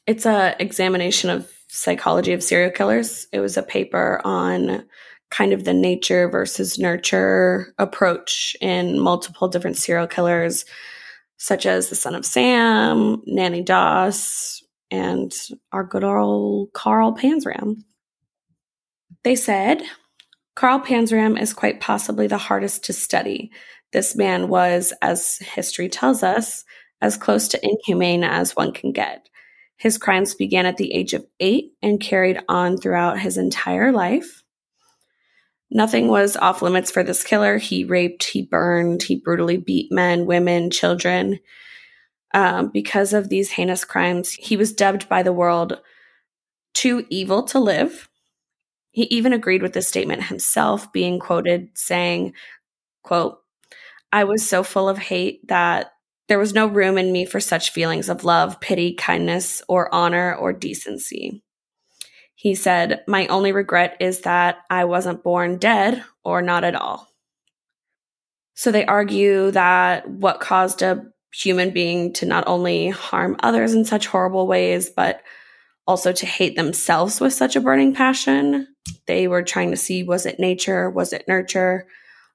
it's 0.07 0.27
a 0.27 0.55
examination 0.61 1.31
of 1.31 1.51
psychology 1.69 2.33
of 2.33 2.43
serial 2.43 2.71
killers. 2.71 3.27
It 3.33 3.41
was 3.41 3.57
a 3.57 3.63
paper 3.63 4.21
on 4.25 4.85
kind 5.31 5.53
of 5.53 5.65
the 5.65 5.75
nature 5.75 6.29
versus 6.29 6.79
nurture 6.79 7.75
approach 7.79 8.57
in 8.61 9.01
multiple 9.01 9.49
different 9.49 9.77
serial 9.77 10.07
killers, 10.07 10.65
such 11.37 11.67
as 11.67 11.89
the 11.89 11.97
son 11.97 12.15
of 12.15 12.25
Sam, 12.25 13.23
Nanny 13.27 13.63
Doss, 13.63 14.63
and 14.91 15.33
our 15.73 15.83
good 15.83 16.05
old 16.05 16.73
Carl 16.73 17.17
Panzram. 17.17 17.83
They 19.25 19.35
said 19.35 19.83
Carl 20.55 20.81
Panzram 20.81 21.41
is 21.41 21.53
quite 21.53 21.81
possibly 21.81 22.29
the 22.29 22.39
hardest 22.39 22.85
to 22.85 22.93
study. 22.93 23.51
This 23.93 24.15
man 24.15 24.49
was, 24.49 24.93
as 25.03 25.39
history 25.39 25.89
tells 25.89 26.23
us, 26.23 26.65
as 27.03 27.17
close 27.17 27.49
to 27.49 27.61
inhumane 27.63 28.25
as 28.25 28.55
one 28.55 28.73
can 28.73 28.93
get. 28.93 29.29
His 29.77 29.99
crimes 29.99 30.35
began 30.35 30.67
at 30.67 30.79
the 30.79 30.93
age 30.93 31.13
of 31.13 31.27
eight 31.39 31.73
and 31.83 32.01
carried 32.01 32.41
on 32.49 32.79
throughout 32.79 33.21
his 33.21 33.37
entire 33.37 33.93
life. 33.93 34.43
Nothing 35.71 36.09
was 36.09 36.37
off 36.37 36.63
limits 36.63 36.91
for 36.91 37.03
this 37.03 37.25
killer. 37.25 37.59
He 37.59 37.85
raped, 37.85 38.25
he 38.25 38.43
burned, 38.43 39.03
he 39.03 39.17
brutally 39.17 39.57
beat 39.57 39.93
men, 39.93 40.25
women, 40.25 40.71
children. 40.71 41.41
Um, 42.33 42.71
because 42.73 43.13
of 43.13 43.29
these 43.29 43.51
heinous 43.51 43.85
crimes, 43.85 44.33
he 44.33 44.57
was 44.57 44.73
dubbed 44.73 45.09
by 45.09 45.23
the 45.23 45.33
world 45.33 45.81
too 46.75 47.07
evil 47.11 47.43
to 47.45 47.59
live. 47.59 48.09
He 48.91 49.05
even 49.05 49.33
agreed 49.33 49.63
with 49.63 49.73
this 49.73 49.89
statement 49.89 50.25
himself, 50.25 50.93
being 50.93 51.19
quoted 51.19 51.71
saying, 51.75 52.35
quote, 53.03 53.39
I 54.13 54.25
was 54.25 54.49
so 54.49 54.63
full 54.63 54.89
of 54.89 54.99
hate 54.99 55.47
that 55.49 55.93
there 56.29 56.39
was 56.39 56.55
no 56.55 56.67
room 56.67 56.99
in 56.99 57.13
me 57.13 57.25
for 57.25 57.41
such 57.41 57.71
feelings 57.71 58.09
of 58.09 58.25
love, 58.25 58.61
pity, 58.61 58.95
kindness, 58.95 59.63
or 59.69 59.93
honor 59.95 60.35
or 60.35 60.53
decency. 60.53 61.43
He 62.35 62.55
said, 62.55 63.03
My 63.07 63.27
only 63.29 63.53
regret 63.53 63.97
is 64.01 64.21
that 64.21 64.59
I 64.69 64.85
wasn't 64.85 65.23
born 65.23 65.59
dead 65.59 66.05
or 66.25 66.43
not 66.43 66.65
at 66.65 66.75
all. 66.75 67.09
So 68.55 68.71
they 68.71 68.87
argue 68.87 69.51
that 69.53 70.09
what 70.09 70.41
caused 70.41 70.83
a 70.83 71.05
human 71.33 71.71
being 71.71 72.13
to 72.15 72.27
not 72.27 72.45
only 72.47 72.89
harm 72.89 73.37
others 73.41 73.75
in 73.75 73.85
such 73.85 74.07
horrible 74.07 74.47
ways, 74.47 74.91
but 74.91 75.23
also 75.87 76.13
to 76.13 76.27
hate 76.27 76.57
themselves 76.57 77.21
with 77.21 77.33
such 77.33 77.55
a 77.55 77.61
burning 77.61 77.95
passion. 77.95 78.67
They 79.07 79.29
were 79.29 79.43
trying 79.43 79.71
to 79.71 79.77
see 79.77 80.03
was 80.03 80.27
it 80.27 80.41
nature, 80.41 80.91
was 80.91 81.13
it 81.13 81.29
nurture? 81.29 81.87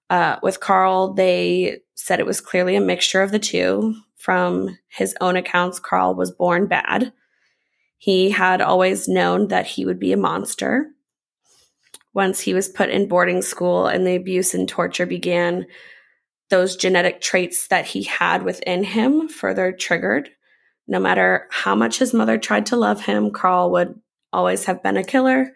Uh, 0.10 0.38
with 0.44 0.60
Carl, 0.60 1.14
they 1.14 1.80
said 2.02 2.20
it 2.20 2.26
was 2.26 2.42
clearly 2.42 2.76
a 2.76 2.82
mixture 2.82 3.22
of 3.22 3.32
the 3.32 3.40
two. 3.40 3.96
From 4.18 4.78
his 4.88 5.16
own 5.22 5.36
accounts, 5.36 5.80
Carl 5.80 6.16
was 6.16 6.32
born 6.32 6.68
bad. 6.68 7.14
He 7.98 8.32
had 8.32 8.62
always 8.62 9.08
known 9.08 9.50
that 9.50 9.68
he 9.68 9.86
would 9.86 10.00
be 10.00 10.12
a 10.12 10.18
monster. 10.18 10.88
Once 12.14 12.40
he 12.40 12.54
was 12.54 12.68
put 12.68 12.90
in 12.90 13.08
boarding 13.08 13.42
school 13.42 13.88
and 13.88 14.06
the 14.06 14.16
abuse 14.16 14.54
and 14.54 14.68
torture 14.68 15.06
began, 15.06 15.66
those 16.50 16.76
genetic 16.76 17.22
traits 17.22 17.68
that 17.68 17.86
he 17.86 18.04
had 18.04 18.44
within 18.44 18.84
him 18.84 19.28
further 19.28 19.72
triggered. 19.72 20.30
No 20.88 21.00
matter 21.00 21.48
how 21.52 21.76
much 21.76 22.00
his 22.00 22.14
mother 22.14 22.38
tried 22.38 22.66
to 22.68 22.76
love 22.76 23.06
him, 23.06 23.32
Carl 23.32 23.72
would 23.72 24.00
always 24.34 24.66
have 24.66 24.84
been 24.84 24.98
a 24.98 25.04
killer. 25.04 25.54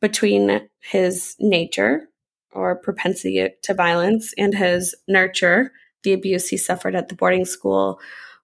Between 0.00 0.68
his 0.80 1.34
nature, 1.40 2.08
or 2.52 2.76
propensity 2.76 3.48
to 3.62 3.74
violence 3.74 4.32
and 4.38 4.54
his 4.54 4.94
nurture, 5.06 5.72
the 6.02 6.12
abuse 6.12 6.48
he 6.48 6.56
suffered 6.56 6.94
at 6.94 7.08
the 7.08 7.14
boarding 7.14 7.44
school, 7.44 8.00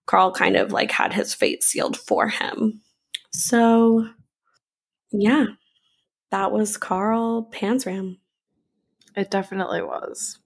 Carl 0.07 0.33
kind 0.33 0.57
of 0.57 0.73
like 0.73 0.91
had 0.91 1.13
his 1.13 1.35
fate 1.35 1.63
sealed 1.63 1.97
for 1.97 2.29
him. 2.29 2.81
So, 3.31 4.09
yeah, 5.13 5.47
that 6.31 6.53
was 6.53 6.77
Carl 6.77 7.49
Panzram. 7.53 8.19
It 9.17 9.31
definitely 9.31 9.83
was. 9.83 10.39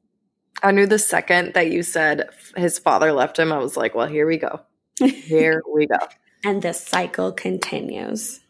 I 0.62 0.73
knew 0.73 0.87
the 0.87 0.99
second 0.99 1.55
that 1.55 1.71
you 1.71 1.83
said 1.83 2.29
his 2.57 2.79
father 2.79 3.12
left 3.12 3.38
him, 3.38 3.53
I 3.53 3.59
was 3.59 3.77
like, 3.77 3.94
well, 3.94 4.07
here 4.09 4.27
we 4.27 4.37
go. 4.38 4.61
Here 5.01 5.62
we 5.73 5.87
go. 5.87 5.99
and 6.44 6.61
the 6.61 6.73
cycle 6.73 7.31
continues 7.31 8.40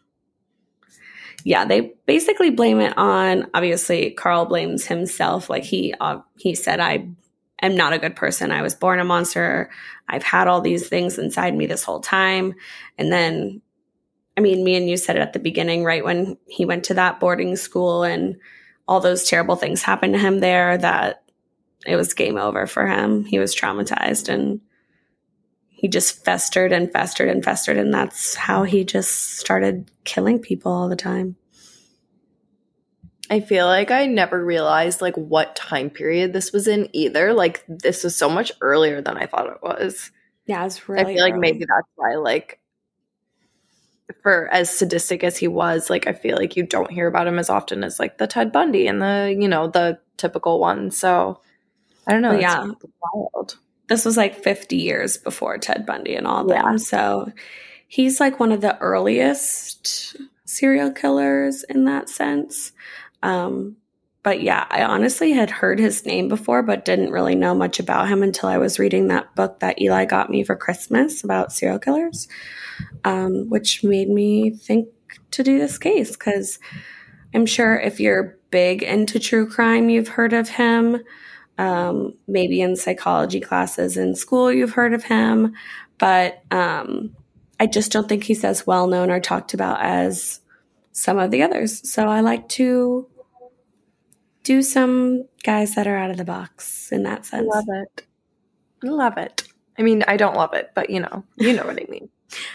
yeah, 1.43 1.65
they 1.65 1.93
basically 2.05 2.49
blame 2.49 2.79
it 2.79 2.97
on 2.97 3.47
obviously 3.53 4.11
Carl 4.11 4.45
blames 4.45 4.85
himself. 4.85 5.49
Like 5.49 5.63
he 5.63 5.93
uh, 5.99 6.19
he 6.37 6.55
said, 6.55 6.79
I 6.79 7.09
am 7.61 7.75
not 7.75 7.93
a 7.93 7.99
good 7.99 8.15
person. 8.15 8.51
I 8.51 8.61
was 8.61 8.75
born 8.75 8.99
a 8.99 9.03
monster. 9.03 9.69
I've 10.07 10.23
had 10.23 10.47
all 10.47 10.61
these 10.61 10.87
things 10.87 11.17
inside 11.17 11.55
me 11.55 11.67
this 11.67 11.83
whole 11.83 11.99
time. 11.99 12.55
And 12.97 13.11
then, 13.11 13.61
I 14.37 14.41
mean, 14.41 14.63
me 14.63 14.75
and 14.75 14.89
you 14.89 14.97
said 14.97 15.17
it 15.17 15.21
at 15.21 15.33
the 15.33 15.39
beginning, 15.39 15.83
right? 15.83 16.03
When 16.03 16.37
he 16.47 16.65
went 16.65 16.85
to 16.85 16.93
that 16.95 17.19
boarding 17.19 17.55
school 17.55 18.03
and 18.03 18.37
all 18.87 18.99
those 18.99 19.27
terrible 19.27 19.55
things 19.55 19.81
happened 19.81 20.13
to 20.13 20.19
him 20.19 20.39
there, 20.39 20.77
that 20.77 21.23
it 21.85 21.95
was 21.95 22.13
game 22.13 22.37
over 22.37 22.65
for 22.65 22.87
him. 22.87 23.23
He 23.23 23.39
was 23.39 23.55
traumatized 23.55 24.29
and 24.29 24.61
he 25.79 25.87
just 25.87 26.25
festered 26.25 26.73
and 26.73 26.91
festered 26.91 27.29
and 27.29 27.43
festered 27.43 27.77
and 27.77 27.93
that's 27.93 28.35
how 28.35 28.63
he 28.63 28.83
just 28.83 29.37
started 29.39 29.89
killing 30.03 30.37
people 30.37 30.71
all 30.71 30.89
the 30.89 30.95
time 30.95 31.37
i 33.29 33.39
feel 33.39 33.65
like 33.65 33.89
i 33.89 34.05
never 34.05 34.43
realized 34.43 35.01
like 35.01 35.15
what 35.15 35.55
time 35.55 35.89
period 35.89 36.33
this 36.33 36.51
was 36.51 36.67
in 36.67 36.89
either 36.91 37.33
like 37.33 37.63
this 37.69 38.03
was 38.03 38.15
so 38.15 38.29
much 38.29 38.51
earlier 38.59 39.01
than 39.01 39.15
i 39.15 39.25
thought 39.25 39.47
it 39.47 39.63
was 39.63 40.11
yeah 40.47 40.65
it's 40.65 40.89
really 40.89 41.01
i 41.01 41.15
feel 41.15 41.23
like 41.23 41.35
maybe 41.35 41.59
that's 41.59 41.87
why 41.95 42.15
like 42.15 42.59
for 44.21 44.47
as 44.51 44.75
sadistic 44.75 45.23
as 45.23 45.37
he 45.37 45.47
was, 45.47 45.89
like 45.89 46.07
I 46.07 46.13
feel 46.13 46.35
like 46.35 46.55
you 46.55 46.63
don't 46.63 46.91
hear 46.91 47.07
about 47.07 47.27
him 47.27 47.37
as 47.37 47.49
often 47.49 47.83
as 47.83 47.99
like 47.99 48.17
the 48.17 48.27
Ted 48.27 48.51
Bundy 48.51 48.87
and 48.87 48.99
the 48.99 49.35
you 49.39 49.47
know 49.47 49.67
the 49.67 49.99
typical 50.17 50.59
one. 50.59 50.89
So 50.91 51.41
I 52.07 52.13
don't 52.13 52.23
know. 52.23 52.31
Well, 52.31 52.41
yeah, 52.41 52.71
wild. 53.13 53.59
This 53.89 54.05
was 54.05 54.15
like 54.15 54.43
50 54.43 54.77
years 54.77 55.17
before 55.17 55.57
Ted 55.57 55.85
Bundy 55.85 56.15
and 56.15 56.27
all 56.27 56.47
yeah. 56.47 56.61
them. 56.61 56.77
So 56.77 57.31
he's 57.87 58.19
like 58.19 58.39
one 58.39 58.51
of 58.51 58.61
the 58.61 58.77
earliest 58.79 60.15
serial 60.45 60.91
killers 60.91 61.63
in 61.63 61.85
that 61.85 62.09
sense. 62.09 62.71
Um, 63.21 63.75
but 64.21 64.41
yeah, 64.41 64.65
I 64.69 64.83
honestly 64.83 65.31
had 65.31 65.49
heard 65.49 65.79
his 65.79 66.05
name 66.05 66.27
before, 66.27 66.61
but 66.61 66.85
didn't 66.85 67.11
really 67.11 67.35
know 67.35 67.55
much 67.55 67.79
about 67.79 68.09
him 68.09 68.21
until 68.21 68.49
I 68.49 68.57
was 68.57 68.79
reading 68.79 69.07
that 69.07 69.33
book 69.35 69.59
that 69.59 69.81
Eli 69.81 70.05
got 70.05 70.29
me 70.29 70.43
for 70.43 70.55
Christmas 70.55 71.23
about 71.23 71.53
serial 71.53 71.79
killers, 71.79 72.27
um, 73.03 73.49
which 73.49 73.83
made 73.83 74.09
me 74.09 74.51
think 74.51 74.89
to 75.31 75.43
do 75.43 75.57
this 75.57 75.77
case 75.77 76.11
because 76.11 76.59
I'm 77.33 77.45
sure 77.45 77.77
if 77.79 77.99
you're 77.99 78.37
big 78.51 78.83
into 78.83 79.19
true 79.19 79.47
crime, 79.47 79.89
you've 79.89 80.07
heard 80.07 80.33
of 80.33 80.49
him. 80.49 81.01
Um, 81.59 82.13
maybe 82.25 82.61
in 82.61 82.75
psychology 82.77 83.41
classes 83.41 83.97
in 83.97 84.15
school, 84.15 84.51
you've 84.51 84.71
heard 84.71 84.93
of 84.93 85.03
him, 85.03 85.53
but 85.97 86.41
um, 86.51 87.15
I 87.59 87.67
just 87.67 87.91
don't 87.91 88.07
think 88.07 88.23
he's 88.23 88.45
as 88.45 88.65
well 88.65 88.87
known 88.87 89.11
or 89.11 89.19
talked 89.19 89.53
about 89.53 89.81
as 89.81 90.39
some 90.93 91.19
of 91.19 91.31
the 91.31 91.43
others. 91.43 91.91
So 91.91 92.07
I 92.07 92.21
like 92.21 92.47
to 92.49 93.07
do 94.43 94.61
some 94.61 95.25
guys 95.43 95.75
that 95.75 95.85
are 95.85 95.97
out 95.97 96.11
of 96.11 96.17
the 96.17 96.23
box 96.23 96.91
in 96.91 97.03
that 97.03 97.25
sense. 97.25 97.47
Love 97.47 97.65
it. 97.67 98.05
Love 98.81 99.17
it. 99.17 99.43
I 99.77 99.81
mean, 99.81 100.03
I 100.07 100.15
don't 100.15 100.35
love 100.35 100.53
it, 100.53 100.71
but 100.73 100.89
you 100.89 101.01
know, 101.01 101.25
you 101.35 101.53
know 101.53 101.65
what 101.65 101.77
I 101.77 101.85
mean. 101.89 102.09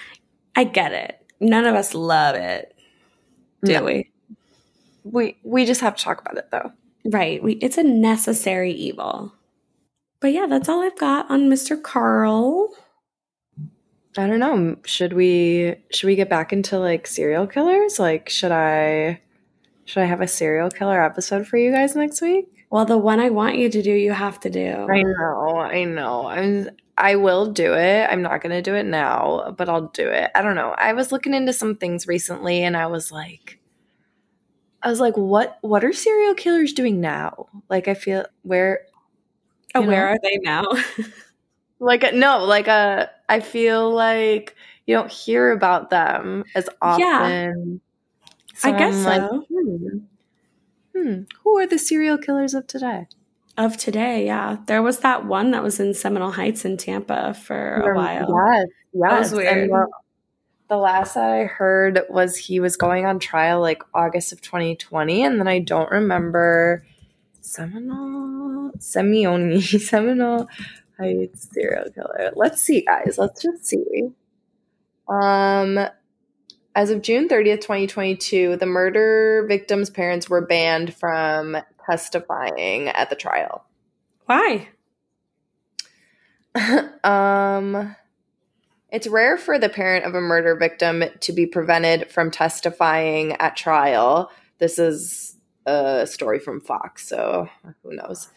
I 0.56 0.64
get 0.64 0.92
it. 0.92 1.20
None 1.40 1.66
of 1.66 1.74
us 1.74 1.94
love 1.94 2.36
it, 2.36 2.74
do 3.64 3.72
no. 3.72 3.84
we? 3.84 4.10
We 5.04 5.36
we 5.42 5.66
just 5.66 5.80
have 5.80 5.96
to 5.96 6.04
talk 6.04 6.20
about 6.20 6.38
it 6.38 6.50
though. 6.50 6.72
Right. 7.04 7.42
We 7.42 7.54
it's 7.54 7.78
a 7.78 7.82
necessary 7.82 8.72
evil. 8.72 9.32
But 10.20 10.32
yeah, 10.32 10.46
that's 10.48 10.68
all 10.68 10.82
I've 10.82 10.98
got 10.98 11.30
on 11.30 11.50
Mr. 11.50 11.80
Carl. 11.80 12.70
I 14.16 14.26
don't 14.26 14.40
know. 14.40 14.76
Should 14.86 15.12
we 15.12 15.76
should 15.92 16.06
we 16.06 16.16
get 16.16 16.30
back 16.30 16.52
into 16.52 16.78
like 16.78 17.06
serial 17.06 17.46
killers? 17.46 17.98
Like 17.98 18.28
should 18.28 18.52
I 18.52 19.20
should 19.84 20.02
I 20.02 20.06
have 20.06 20.20
a 20.20 20.28
serial 20.28 20.70
killer 20.70 21.02
episode 21.02 21.46
for 21.46 21.58
you 21.58 21.72
guys 21.72 21.94
next 21.94 22.22
week? 22.22 22.46
Well, 22.70 22.84
the 22.84 22.98
one 22.98 23.20
I 23.20 23.30
want 23.30 23.56
you 23.56 23.68
to 23.68 23.82
do, 23.82 23.92
you 23.92 24.12
have 24.12 24.40
to 24.40 24.50
do. 24.50 24.86
I 24.90 25.02
know, 25.02 25.58
I 25.58 25.84
know. 25.84 26.26
I'm 26.26 26.70
I 26.96 27.16
will 27.16 27.52
do 27.52 27.74
it. 27.74 28.08
I'm 28.10 28.22
not 28.22 28.40
going 28.40 28.52
to 28.52 28.62
do 28.62 28.74
it 28.76 28.84
now, 28.86 29.52
but 29.58 29.68
I'll 29.68 29.88
do 29.88 30.08
it. 30.08 30.30
I 30.34 30.42
don't 30.42 30.54
know. 30.54 30.74
I 30.78 30.92
was 30.92 31.10
looking 31.10 31.34
into 31.34 31.52
some 31.52 31.74
things 31.74 32.06
recently 32.06 32.62
and 32.62 32.76
I 32.76 32.86
was 32.86 33.10
like 33.10 33.58
I 34.84 34.90
was 34.90 35.00
like 35.00 35.16
what 35.16 35.58
what 35.62 35.84
are 35.84 35.92
serial 35.92 36.34
killers 36.34 36.72
doing 36.72 37.00
now? 37.00 37.46
Like 37.68 37.88
I 37.88 37.94
feel 37.94 38.26
where 38.42 38.86
Oh, 39.74 39.82
where 39.82 40.06
are 40.08 40.18
they 40.22 40.38
now? 40.38 40.64
like 41.80 42.14
no, 42.14 42.44
like 42.44 42.68
uh, 42.68 43.06
I 43.28 43.40
feel 43.40 43.90
like 43.92 44.54
you 44.86 44.94
don't 44.94 45.10
hear 45.10 45.50
about 45.50 45.90
them 45.90 46.44
as 46.54 46.68
often. 46.80 47.02
Yeah. 47.04 47.52
So 48.54 48.68
I 48.68 48.78
guess 48.78 49.04
like, 49.04 49.20
so. 49.20 49.46
Hmm, 49.52 49.98
hmm. 50.94 51.22
Who 51.42 51.58
are 51.58 51.66
the 51.66 51.78
serial 51.78 52.18
killers 52.18 52.54
of 52.54 52.68
today? 52.68 53.08
Of 53.56 53.76
today, 53.76 54.26
yeah. 54.26 54.58
There 54.66 54.82
was 54.82 55.00
that 55.00 55.26
one 55.26 55.50
that 55.50 55.62
was 55.62 55.80
in 55.80 55.94
Seminole 55.94 56.32
Heights 56.32 56.64
in 56.64 56.76
Tampa 56.76 57.34
for 57.34 57.92
a 57.92 57.96
while. 57.96 58.28
Yes, 58.28 58.66
yes. 58.92 59.10
That 59.10 59.18
was 59.18 59.32
weird. 59.32 59.70
The, 59.70 59.88
the 60.68 60.76
last 60.76 61.14
that 61.14 61.30
I 61.30 61.44
heard 61.44 62.00
was 62.08 62.36
he 62.36 62.60
was 62.60 62.76
going 62.76 63.06
on 63.06 63.18
trial 63.18 63.60
like 63.60 63.82
August 63.92 64.32
of 64.32 64.40
2020, 64.40 65.24
and 65.24 65.38
then 65.38 65.48
I 65.48 65.58
don't 65.58 65.90
remember 65.90 66.86
Seminole 67.40 68.72
Semioni 68.78 69.62
Seminole 69.80 70.48
Heights 70.98 71.48
serial 71.52 71.90
killer. 71.90 72.32
Let's 72.34 72.62
see, 72.62 72.82
guys. 72.82 73.16
Let's 73.18 73.42
just 73.42 73.66
see. 73.66 74.10
Um, 75.08 75.78
as 76.74 76.90
of 76.90 77.02
June 77.02 77.28
30th, 77.28 77.60
2022, 77.60 78.56
the 78.56 78.66
murder 78.66 79.44
victim's 79.48 79.90
parents 79.90 80.30
were 80.30 80.46
banned 80.46 80.94
from 80.94 81.56
testifying 81.84 82.88
at 82.88 83.10
the 83.10 83.16
trial. 83.16 83.64
Why? 84.26 84.68
um 87.04 87.96
it's 88.94 89.08
rare 89.08 89.36
for 89.36 89.58
the 89.58 89.68
parent 89.68 90.04
of 90.04 90.14
a 90.14 90.20
murder 90.20 90.54
victim 90.54 91.02
to 91.18 91.32
be 91.32 91.46
prevented 91.46 92.08
from 92.12 92.30
testifying 92.30 93.32
at 93.32 93.56
trial. 93.56 94.30
This 94.58 94.78
is 94.78 95.34
a 95.66 96.06
story 96.06 96.38
from 96.38 96.60
Fox, 96.60 97.08
so 97.08 97.48
who 97.82 97.96
knows. 97.96 98.28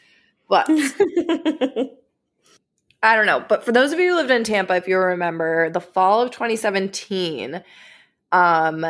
But 0.49 0.65
I 3.03 3.15
don't 3.15 3.27
know. 3.27 3.45
But 3.47 3.65
for 3.65 3.71
those 3.71 3.93
of 3.93 3.99
you 3.99 4.09
who 4.09 4.15
lived 4.15 4.31
in 4.31 4.43
Tampa, 4.43 4.73
if 4.73 4.87
you 4.87 4.97
remember, 4.97 5.69
the 5.69 5.79
fall 5.79 6.23
of 6.23 6.31
2017, 6.31 7.61
um, 8.31 8.83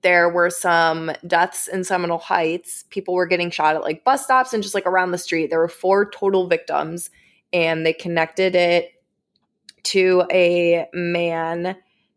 there 0.00 0.30
were 0.30 0.48
some 0.48 1.12
deaths 1.26 1.68
in 1.68 1.84
Seminole 1.84 2.16
Heights. 2.16 2.86
People 2.88 3.12
were 3.12 3.26
getting 3.26 3.50
shot 3.50 3.76
at 3.76 3.82
like 3.82 4.04
bus 4.04 4.24
stops 4.24 4.54
and 4.54 4.62
just 4.62 4.74
like 4.74 4.86
around 4.86 5.10
the 5.10 5.18
street. 5.18 5.50
There 5.50 5.58
were 5.58 5.68
four 5.68 6.08
total 6.10 6.46
victims, 6.46 7.10
and 7.52 7.84
they 7.84 7.92
connected 7.92 8.54
it 8.54 8.93
to 9.84 10.24
a 10.30 10.86
man 10.92 11.76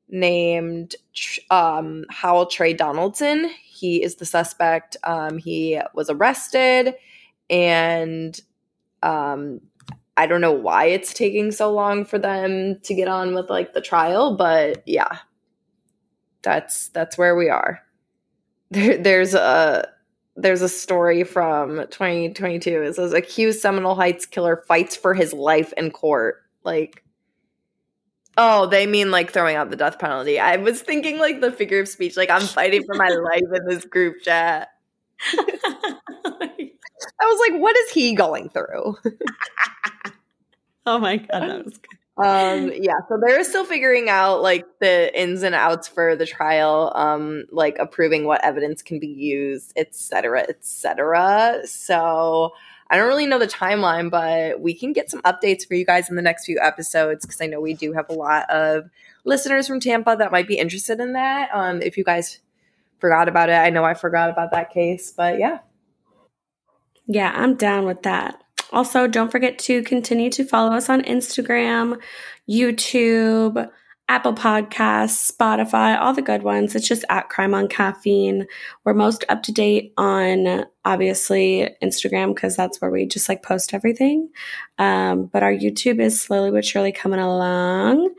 named 0.10 0.96
um, 1.50 2.06
Howell 2.10 2.48
Trey 2.48 2.74
Donaldson. 2.74 3.50
He 3.64 4.02
is 4.02 4.16
the 4.16 4.26
suspect. 4.26 4.98
Um, 5.04 5.38
he 5.38 5.80
was 5.94 6.10
arrested, 6.10 6.96
and 7.50 8.40
um, 9.04 9.62
I 10.16 10.26
don't 10.26 10.42
know 10.42 10.52
why 10.52 10.86
it's 10.86 11.14
taking 11.14 11.52
so 11.52 11.72
long 11.72 12.06
for 12.06 12.18
them 12.18 12.80
to 12.82 12.96
get 12.96 13.08
on 13.08 13.36
with 13.36 13.50
like 13.50 13.74
the 13.74 13.82
trial, 13.82 14.36
but 14.36 14.84
yeah, 14.88 15.20
that's 16.42 16.90
that's 16.90 17.18
where 17.18 17.36
we 17.36 17.50
are. 17.50 17.82
There, 18.70 18.98
there's 18.98 19.34
a 19.34 19.88
there's 20.36 20.62
a 20.62 20.70
story 20.70 21.24
from 21.24 21.78
2022. 21.90 22.84
It 22.84 22.96
says 22.96 23.14
accused 23.14 23.60
Seminole 23.60 23.96
Heights 23.96 24.26
killer 24.26 24.64
fights 24.68 24.96
for 24.96 25.14
his 25.14 25.34
life 25.34 25.74
in 25.78 25.90
court. 25.92 26.44
Like, 26.64 27.04
oh, 28.38 28.68
they 28.68 28.88
mean 28.88 29.12
like 29.12 29.32
throwing 29.32 29.56
out 29.56 29.70
the 29.70 29.76
death 29.76 30.00
penalty. 30.00 30.40
I 30.40 30.58
was 30.58 30.82
thinking 30.82 31.20
like 31.20 31.42
the 31.42 31.52
figure 31.52 31.80
of 31.80 31.88
speech. 31.88 32.18
Like 32.18 32.30
I'm 32.30 32.42
fighting 32.42 32.84
for 32.86 32.96
my 32.96 33.10
life 33.10 33.44
in 33.54 33.66
this 33.68 33.86
group 33.86 34.22
chat. 34.24 34.70
I 35.34 37.26
was 37.26 37.50
like, 37.50 37.62
what 37.62 37.76
is 37.78 37.92
he 37.92 38.16
going 38.16 38.50
through? 38.50 38.98
oh 40.86 41.00
my 41.00 41.18
god, 41.18 41.50
that 41.50 41.66
was 41.66 41.78
good 41.78 41.97
um 42.18 42.72
yeah 42.76 42.96
so 43.08 43.20
they're 43.22 43.44
still 43.44 43.66
figuring 43.66 44.10
out 44.10 44.42
like 44.42 44.66
the 44.80 45.20
ins 45.20 45.44
and 45.44 45.54
outs 45.54 45.88
for 45.88 46.16
the 46.16 46.26
trial 46.26 46.92
um 46.96 47.46
like 47.52 47.78
approving 47.80 48.26
what 48.26 48.44
evidence 48.44 48.82
can 48.82 49.00
be 49.00 49.08
used 49.08 49.72
etc 49.76 50.46
etc 50.50 51.60
so 51.66 52.52
i 52.90 52.98
don't 52.98 53.08
really 53.08 53.28
know 53.28 53.40
the 53.40 53.48
timeline 53.48 54.10
but 54.10 54.60
we 54.60 54.74
can 54.74 54.94
get 54.94 55.10
some 55.10 55.22
updates 55.22 55.68
for 55.68 55.76
you 55.76 55.86
guys 55.86 56.10
in 56.10 56.16
the 56.16 56.22
next 56.22 56.46
few 56.46 56.60
episodes 56.60 57.26
because 57.26 57.42
i 57.42 57.46
know 57.46 57.62
we 57.62 57.74
do 57.74 57.94
have 57.94 58.10
a 58.10 58.14
lot 58.14 58.50
of 58.50 58.90
listeners 59.24 59.68
from 59.68 59.80
tampa 59.80 60.16
that 60.18 60.32
might 60.32 60.48
be 60.48 60.58
interested 60.58 61.00
in 61.00 61.14
that. 61.14 61.50
Um 61.54 61.82
if 61.82 61.98
you 61.98 62.04
guys 62.04 62.40
forgot 63.00 63.30
about 63.30 63.50
it 63.50 63.54
i 63.54 63.70
know 63.70 63.84
i 63.84 63.94
forgot 63.94 64.30
about 64.30 64.52
that 64.52 64.72
case 64.72 65.12
but 65.12 65.38
yeah. 65.38 65.60
Yeah 67.06 67.32
i'm 67.36 67.56
down 67.56 67.86
with 67.86 68.02
that 68.04 68.42
also, 68.72 69.08
don't 69.08 69.32
forget 69.32 69.60
to 69.60 69.84
continue 69.84 70.30
to 70.32 70.44
follow 70.44 70.76
us 70.76 70.90
on 70.90 71.02
Instagram, 71.04 72.00
YouTube, 72.50 73.70
Apple 74.10 74.34
Podcasts, 74.34 75.32
Spotify, 75.32 76.00
all 76.00 76.14
the 76.14 76.22
good 76.22 76.44
ones. 76.44 76.76
It's 76.76 76.88
just 76.88 77.04
at 77.10 77.28
Crime 77.28 77.54
on 77.54 77.68
Caffeine. 77.68 78.48
We're 78.86 78.94
most 78.94 79.26
up 79.28 79.44
to 79.44 79.52
date 79.52 79.94
on 79.98 80.66
obviously 80.86 81.76
Instagram 81.84 82.34
because 82.34 82.56
that's 82.56 82.80
where 82.80 82.90
we 82.90 83.06
just 83.06 83.28
like 83.28 83.44
post 83.44 83.74
everything. 83.74 84.30
Um, 84.78 85.26
but 85.26 85.44
our 85.44 85.52
YouTube 85.52 86.00
is 86.00 86.22
slowly 86.22 86.52
but 86.52 86.64
surely 86.64 86.94
coming 86.94 87.20
along. 87.20 88.14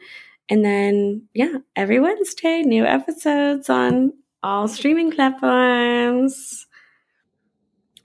And 0.50 0.64
then, 0.64 1.22
yeah, 1.32 1.54
every 1.74 2.00
Wednesday, 2.00 2.62
new 2.62 2.84
episodes 2.84 3.70
on 3.70 4.12
all 4.42 4.68
streaming 4.68 5.10
platforms. 5.10 6.66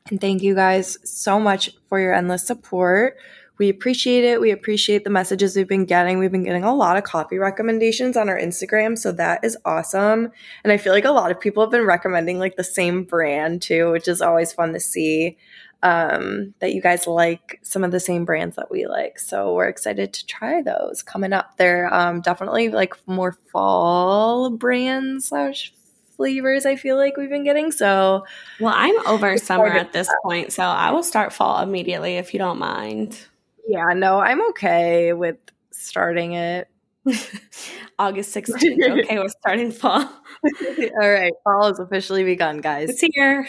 And 0.09 0.19
thank 0.19 0.41
you 0.41 0.53
guys 0.53 0.97
so 1.09 1.39
much 1.39 1.69
for 1.87 1.99
your 1.99 2.13
endless 2.13 2.45
support. 2.45 3.17
We 3.57 3.69
appreciate 3.69 4.25
it. 4.25 4.41
We 4.41 4.51
appreciate 4.51 5.03
the 5.03 5.09
messages 5.09 5.55
we've 5.55 5.67
been 5.67 5.85
getting. 5.85 6.17
We've 6.17 6.31
been 6.31 6.43
getting 6.43 6.63
a 6.63 6.73
lot 6.73 6.97
of 6.97 7.03
coffee 7.03 7.37
recommendations 7.37 8.17
on 8.17 8.27
our 8.27 8.37
Instagram, 8.37 8.97
so 8.97 9.11
that 9.13 9.43
is 9.43 9.57
awesome. 9.63 10.31
And 10.63 10.73
I 10.73 10.77
feel 10.77 10.91
like 10.91 11.05
a 11.05 11.11
lot 11.11 11.31
of 11.31 11.39
people 11.39 11.63
have 11.63 11.71
been 11.71 11.85
recommending 11.85 12.39
like 12.39 12.55
the 12.55 12.63
same 12.63 13.03
brand 13.03 13.61
too, 13.61 13.91
which 13.91 14.07
is 14.07 14.21
always 14.21 14.51
fun 14.51 14.73
to 14.73 14.79
see 14.79 15.37
um, 15.83 16.53
that 16.59 16.73
you 16.73 16.81
guys 16.81 17.05
like 17.05 17.59
some 17.61 17.83
of 17.83 17.91
the 17.91 17.99
same 17.99 18.25
brands 18.25 18.55
that 18.55 18.71
we 18.71 18.87
like. 18.87 19.19
So 19.19 19.53
we're 19.53 19.67
excited 19.67 20.13
to 20.13 20.25
try 20.25 20.61
those 20.61 21.03
coming 21.03 21.33
up. 21.33 21.57
They're 21.57 21.93
um, 21.93 22.21
definitely 22.21 22.69
like 22.69 22.95
more 23.05 23.37
fall 23.51 24.49
brands 24.49 25.29
slash 25.29 25.73
flavors. 26.15 26.65
I 26.65 26.75
feel 26.75 26.97
like 26.97 27.17
we've 27.17 27.29
been 27.29 27.43
getting. 27.43 27.71
So 27.71 28.25
well, 28.59 28.73
I'm 28.75 29.07
over 29.07 29.37
summer 29.37 29.67
at 29.67 29.93
this 29.93 30.09
point, 30.23 30.53
so 30.53 30.63
I 30.63 30.91
will 30.91 31.03
start 31.03 31.33
fall 31.33 31.61
immediately 31.61 32.17
if 32.17 32.33
you 32.33 32.39
don't 32.39 32.59
mind. 32.59 33.19
Yeah, 33.67 33.93
no, 33.95 34.19
I'm 34.19 34.41
okay 34.49 35.13
with 35.13 35.37
starting 35.71 36.33
it. 36.33 36.67
August 37.99 38.35
16th. 38.35 38.99
Okay, 39.03 39.19
we're 39.19 39.27
starting 39.29 39.71
fall. 39.71 40.01
All 41.01 41.09
right, 41.09 41.33
fall 41.43 41.67
has 41.67 41.79
officially 41.79 42.23
begun, 42.23 42.59
guys. 42.59 42.89
It's 42.89 43.01
here. 43.13 43.47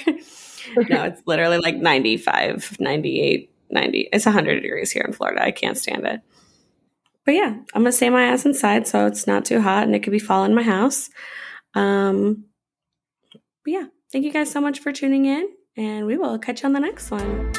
no, 0.77 1.05
it's 1.05 1.23
literally 1.27 1.59
like 1.59 1.77
95, 1.77 2.77
98, 2.81 3.51
90. 3.71 4.09
It's 4.13 4.27
100 4.27 4.61
degrees 4.61 4.91
here 4.91 5.05
in 5.07 5.13
Florida. 5.13 5.43
I 5.43 5.51
can't 5.51 5.79
stand 5.79 6.07
it. 6.07 6.21
But 7.25 7.35
yeah, 7.35 7.49
I'm 7.49 7.83
going 7.83 7.85
to 7.87 7.93
stay 7.93 8.11
my 8.11 8.25
ass 8.25 8.45
inside 8.45 8.87
so 8.87 9.07
it's 9.07 9.27
not 9.27 9.45
too 9.45 9.61
hot 9.61 9.85
and 9.85 9.95
it 9.95 10.03
could 10.03 10.11
be 10.13 10.19
fall 10.19 10.45
in 10.45 10.55
my 10.55 10.63
house. 10.63 11.11
Um, 11.75 12.45
but 13.65 13.73
yeah, 13.73 13.87
thank 14.13 14.25
you 14.25 14.33
guys 14.33 14.51
so 14.51 14.61
much 14.61 14.79
for 14.79 14.93
tuning 14.93 15.25
in 15.25 15.49
and 15.77 16.07
we 16.07 16.17
will 16.17 16.39
catch 16.39 16.63
you 16.63 16.67
on 16.67 16.73
the 16.73 16.81
next 16.81 17.11
one. 17.11 17.53